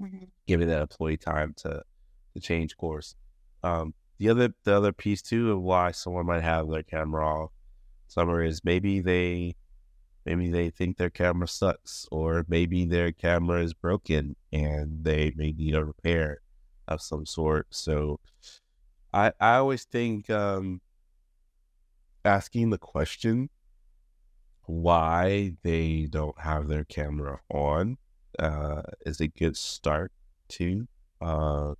mm-hmm. 0.00 0.24
giving 0.46 0.68
that 0.68 0.82
employee 0.82 1.16
time 1.16 1.54
to 1.58 1.82
to 2.34 2.40
change 2.40 2.76
course. 2.76 3.14
Um, 3.62 3.94
the 4.18 4.28
other 4.28 4.54
the 4.64 4.76
other 4.76 4.92
piece 4.92 5.22
too 5.22 5.52
of 5.52 5.62
why 5.62 5.90
someone 5.90 6.26
might 6.26 6.42
have 6.42 6.68
their 6.68 6.82
camera 6.82 7.26
off 7.26 7.50
summer 8.08 8.42
is 8.42 8.64
maybe 8.64 9.00
they 9.00 9.56
maybe 10.24 10.50
they 10.50 10.70
think 10.70 10.96
their 10.96 11.10
camera 11.10 11.48
sucks 11.48 12.06
or 12.10 12.44
maybe 12.48 12.84
their 12.84 13.12
camera 13.12 13.62
is 13.62 13.74
broken 13.74 14.36
and 14.52 15.04
they 15.04 15.32
may 15.36 15.52
need 15.52 15.74
a 15.74 15.84
repair 15.84 16.38
of 16.88 17.00
some 17.02 17.26
sort. 17.26 17.66
So 17.70 18.20
I 19.12 19.32
I 19.40 19.56
always 19.56 19.84
think 19.84 20.30
um, 20.30 20.80
asking 22.24 22.70
the 22.70 22.78
question 22.78 23.50
why 24.66 25.54
they 25.62 26.06
don't 26.08 26.38
have 26.40 26.68
their 26.68 26.84
camera 26.84 27.40
on 27.50 27.98
uh, 28.38 28.82
is 29.06 29.20
a 29.20 29.28
good 29.28 29.56
start 29.56 30.12
too. 30.48 30.86
Uh, 31.20 31.74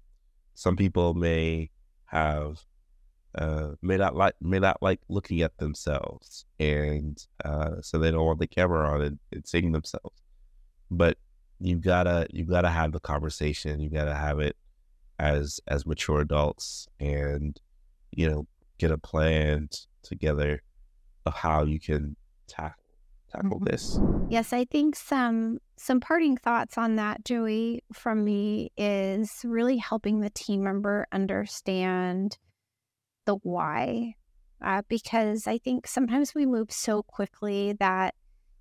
some 0.54 0.76
people 0.76 1.14
may 1.14 1.70
have 2.06 2.64
uh, 3.36 3.70
may 3.82 3.96
not 3.96 4.14
like 4.14 4.34
may 4.40 4.58
not 4.58 4.80
like 4.80 5.00
looking 5.08 5.42
at 5.42 5.56
themselves, 5.58 6.44
and 6.60 7.26
uh, 7.44 7.80
so 7.80 7.98
they 7.98 8.10
don't 8.10 8.26
want 8.26 8.38
the 8.38 8.46
camera 8.46 8.88
on 8.88 9.02
and, 9.02 9.18
and 9.32 9.46
seeing 9.46 9.72
themselves. 9.72 10.22
But 10.90 11.18
you 11.60 11.76
gotta 11.76 12.26
you 12.30 12.44
gotta 12.44 12.70
have 12.70 12.92
the 12.92 13.00
conversation. 13.00 13.80
You 13.80 13.90
gotta 13.90 14.14
have 14.14 14.38
it 14.38 14.56
as 15.18 15.60
as 15.66 15.86
mature 15.86 16.20
adults, 16.20 16.86
and 17.00 17.58
you 18.12 18.30
know 18.30 18.46
get 18.78 18.92
a 18.92 18.98
plan 18.98 19.68
together 20.02 20.62
of 21.26 21.34
how 21.34 21.64
you 21.64 21.80
can 21.80 22.16
tackle 22.46 22.83
tackle 23.34 23.60
mm-hmm. 23.60 23.64
this. 23.64 23.98
Yes, 24.30 24.52
I 24.52 24.64
think 24.64 24.96
some 24.96 25.58
some 25.76 26.00
parting 26.00 26.36
thoughts 26.36 26.78
on 26.78 26.96
that, 26.96 27.24
Joey, 27.24 27.82
from 27.92 28.24
me 28.24 28.70
is 28.76 29.40
really 29.44 29.76
helping 29.76 30.20
the 30.20 30.30
team 30.30 30.62
member 30.62 31.06
understand 31.12 32.38
the 33.26 33.36
why. 33.36 34.14
Uh, 34.64 34.82
because 34.88 35.46
I 35.46 35.58
think 35.58 35.86
sometimes 35.86 36.34
we 36.34 36.46
move 36.46 36.72
so 36.72 37.02
quickly 37.02 37.74
that 37.80 38.14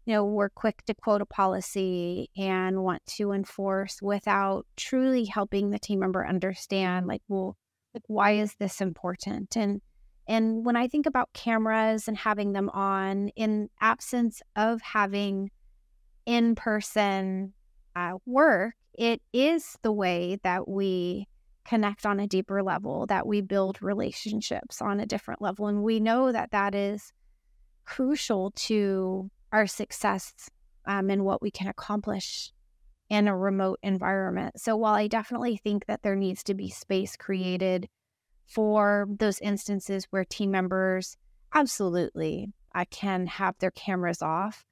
you 0.06 0.14
know, 0.14 0.26
we're 0.26 0.50
quick 0.50 0.84
to 0.86 0.94
quote 0.94 1.22
a 1.22 1.26
policy 1.26 2.30
and 2.36 2.84
want 2.84 3.06
to 3.06 3.32
enforce 3.32 4.02
without 4.02 4.66
truly 4.76 5.26
helping 5.26 5.70
the 5.70 5.80
team 5.80 6.00
member 6.00 6.28
understand, 6.28 7.08
like, 7.08 7.22
well, 7.30 7.56
like 7.94 8.04
why 8.08 8.32
is 8.32 8.56
this 8.56 8.82
important? 8.82 9.56
And 9.56 9.82
and 10.28 10.66
when 10.66 10.76
I 10.76 10.88
think 10.88 11.06
about 11.06 11.34
cameras 11.34 12.08
and 12.08 12.18
having 12.18 12.54
them 12.54 12.70
on, 12.70 13.30
in 13.30 13.70
absence 13.82 14.42
of 14.56 14.82
having 14.82 15.52
in 16.26 16.56
person 16.56 17.54
uh, 17.96 18.14
work, 18.26 18.74
it 18.94 19.22
is 19.34 19.78
the 19.82 19.92
way 19.92 20.38
that 20.44 20.68
we 20.68 21.28
connect 21.66 22.06
on 22.06 22.20
a 22.20 22.28
deeper 22.28 22.62
level, 22.62 23.06
that 23.08 23.28
we 23.28 23.42
build 23.42 23.82
relationships 23.82 24.82
on 24.82 25.00
a 25.00 25.06
different 25.06 25.42
level. 25.42 25.68
And 25.68 25.84
we 25.84 26.00
know 26.00 26.32
that 26.32 26.52
that 26.52 26.76
is 26.76 27.12
crucial 27.86 28.52
to 28.52 29.30
our 29.52 29.68
success 29.68 30.50
um, 30.86 31.10
and 31.10 31.26
what 31.26 31.42
we 31.42 31.52
can 31.52 31.68
accomplish 31.68 32.52
in 33.10 33.28
a 33.28 33.38
remote 33.38 33.80
environment. 33.84 34.60
So 34.60 34.76
while 34.76 34.96
I 34.96 35.08
definitely 35.08 35.58
think 35.58 35.86
that 35.86 36.02
there 36.02 36.16
needs 36.16 36.44
to 36.46 36.54
be 36.54 36.70
space 36.70 37.16
created 37.16 37.88
for 38.46 39.08
those 39.10 39.40
instances 39.40 40.08
where 40.10 40.26
team 40.26 40.52
members 40.52 41.18
absolutely 41.54 42.54
uh, 42.76 42.86
can 42.90 43.28
have 43.28 43.56
their 43.60 43.72
cameras 43.72 44.22
off, 44.22 44.66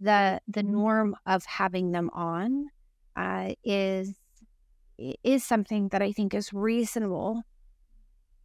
the 0.00 0.40
the 0.46 0.62
norm 0.62 1.16
of 1.26 1.44
having 1.44 1.92
them 1.92 2.10
on 2.12 2.66
uh, 3.16 3.52
is 3.64 4.14
is 5.22 5.44
something 5.44 5.88
that 5.88 6.02
I 6.02 6.12
think 6.12 6.34
is 6.34 6.52
reasonable. 6.52 7.42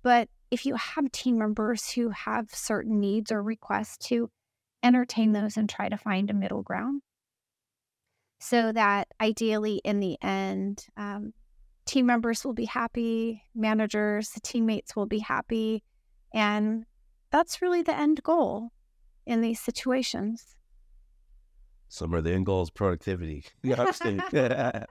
But 0.03 0.29
if 0.51 0.65
you 0.65 0.75
have 0.75 1.11
team 1.11 1.37
members 1.37 1.89
who 1.91 2.09
have 2.09 2.49
certain 2.53 2.99
needs 2.99 3.31
or 3.31 3.41
requests 3.41 3.97
to 4.09 4.29
entertain 4.83 5.31
those 5.31 5.57
and 5.57 5.69
try 5.69 5.89
to 5.89 5.97
find 5.97 6.29
a 6.29 6.33
middle 6.33 6.61
ground 6.61 7.01
so 8.43 8.73
that 8.73 9.07
ideally 9.21 9.79
in 9.85 10.01
the 10.01 10.17
end 10.21 10.85
um, 10.97 11.33
team 11.85 12.05
members 12.05 12.45
will 12.45 12.53
be 12.53 12.65
happy 12.65 13.43
managers 13.55 14.31
teammates 14.43 14.95
will 14.95 15.05
be 15.05 15.19
happy 15.19 15.83
and 16.33 16.85
that's 17.33 17.61
really 17.61 17.81
the 17.81 17.95
end 17.95 18.21
goal 18.23 18.71
in 19.25 19.41
these 19.41 19.59
situations. 19.59 20.55
Some 21.89 22.13
of 22.13 22.23
the 22.23 22.31
end 22.31 22.45
goals 22.45 22.69
productivity. 22.69 23.45
Yeah 23.63 23.91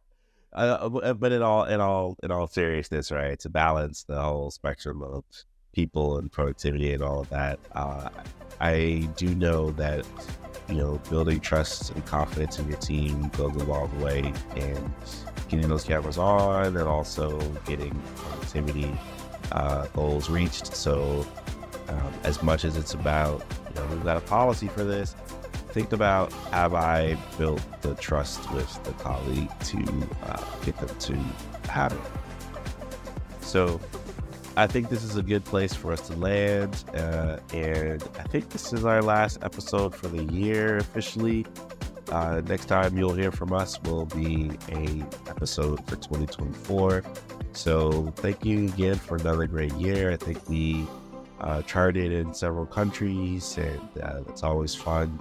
uh, 0.52 1.14
but 1.14 1.32
in 1.32 1.42
all 1.42 1.64
in 1.64 1.80
all 1.80 2.16
in 2.22 2.30
all 2.30 2.46
seriousness 2.46 3.10
right 3.10 3.38
to 3.38 3.48
balance 3.48 4.04
the 4.04 4.20
whole 4.20 4.50
spectrum 4.50 5.02
of 5.02 5.24
people 5.72 6.18
and 6.18 6.30
productivity 6.30 6.92
and 6.92 7.02
all 7.02 7.20
of 7.20 7.28
that. 7.30 7.58
Uh, 7.72 8.08
I 8.60 9.08
do 9.16 9.34
know 9.34 9.70
that 9.72 10.06
you 10.68 10.76
know 10.76 11.00
building 11.10 11.40
trust 11.40 11.90
and 11.90 12.04
confidence 12.06 12.58
in 12.58 12.68
your 12.68 12.78
team 12.78 13.28
goes 13.36 13.54
a 13.56 13.64
long 13.64 14.00
way, 14.00 14.32
and 14.56 14.92
getting 15.48 15.68
those 15.68 15.84
cameras 15.84 16.18
on, 16.18 16.76
and 16.76 16.88
also 16.88 17.38
getting 17.66 18.00
productivity 18.16 18.92
uh, 19.52 19.86
goals 19.88 20.30
reached. 20.30 20.74
So, 20.76 21.26
um, 21.88 22.12
as 22.24 22.42
much 22.42 22.64
as 22.64 22.76
it's 22.76 22.94
about 22.94 23.44
you 23.68 23.74
know 23.74 23.86
we've 23.88 24.04
got 24.04 24.16
a 24.16 24.20
policy 24.20 24.68
for 24.68 24.84
this, 24.84 25.14
think 25.70 25.92
about 25.92 26.32
have 26.52 26.74
I 26.74 27.16
built 27.38 27.62
the 27.82 27.94
trust 27.94 28.50
with 28.52 28.82
the 28.84 28.92
colleague 28.92 29.50
to 29.64 30.08
uh, 30.24 30.44
get 30.64 30.76
them 30.78 30.96
to 30.96 31.16
have 31.70 31.92
it. 31.92 32.00
So 33.40 33.80
I 34.56 34.66
think 34.66 34.90
this 34.90 35.02
is 35.02 35.16
a 35.16 35.22
good 35.22 35.44
place 35.44 35.72
for 35.72 35.92
us 35.92 36.02
to 36.08 36.16
land. 36.16 36.84
Uh, 36.94 37.38
and 37.54 38.02
I 38.18 38.24
think 38.24 38.50
this 38.50 38.72
is 38.72 38.84
our 38.84 39.02
last 39.02 39.38
episode 39.42 39.94
for 39.94 40.08
the 40.08 40.24
year 40.24 40.76
officially. 40.76 41.46
Uh, 42.10 42.42
next 42.46 42.66
time 42.66 42.96
you'll 42.96 43.14
hear 43.14 43.32
from 43.32 43.52
us 43.52 43.80
will 43.82 44.04
be 44.06 44.50
a 44.68 45.02
episode 45.30 45.78
for 45.86 45.96
2024. 45.96 47.02
So 47.52 48.12
thank 48.16 48.44
you 48.44 48.66
again 48.66 48.96
for 48.96 49.16
another 49.16 49.46
great 49.46 49.72
year. 49.74 50.10
I 50.10 50.16
think 50.16 50.46
we 50.48 50.86
uh, 51.40 51.62
charted 51.62 52.12
in 52.12 52.34
several 52.34 52.66
countries, 52.66 53.56
and 53.56 53.80
uh, 54.02 54.20
it's 54.28 54.42
always 54.42 54.74
fun. 54.74 55.18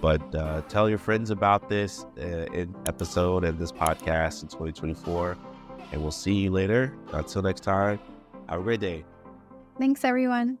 But 0.00 0.34
uh, 0.34 0.62
tell 0.62 0.88
your 0.88 0.98
friends 0.98 1.30
about 1.30 1.68
this 1.68 2.04
uh, 2.20 2.66
episode 2.86 3.44
and 3.44 3.58
this 3.58 3.72
podcast 3.72 4.42
in 4.42 4.48
2024. 4.48 5.36
And 5.92 6.02
we'll 6.02 6.10
see 6.10 6.34
you 6.34 6.50
later. 6.50 6.92
Until 7.12 7.42
next 7.42 7.62
time. 7.62 7.98
Have 8.48 8.60
a 8.60 8.62
great 8.62 8.80
day. 8.80 9.04
Thanks, 9.78 10.04
everyone. 10.04 10.58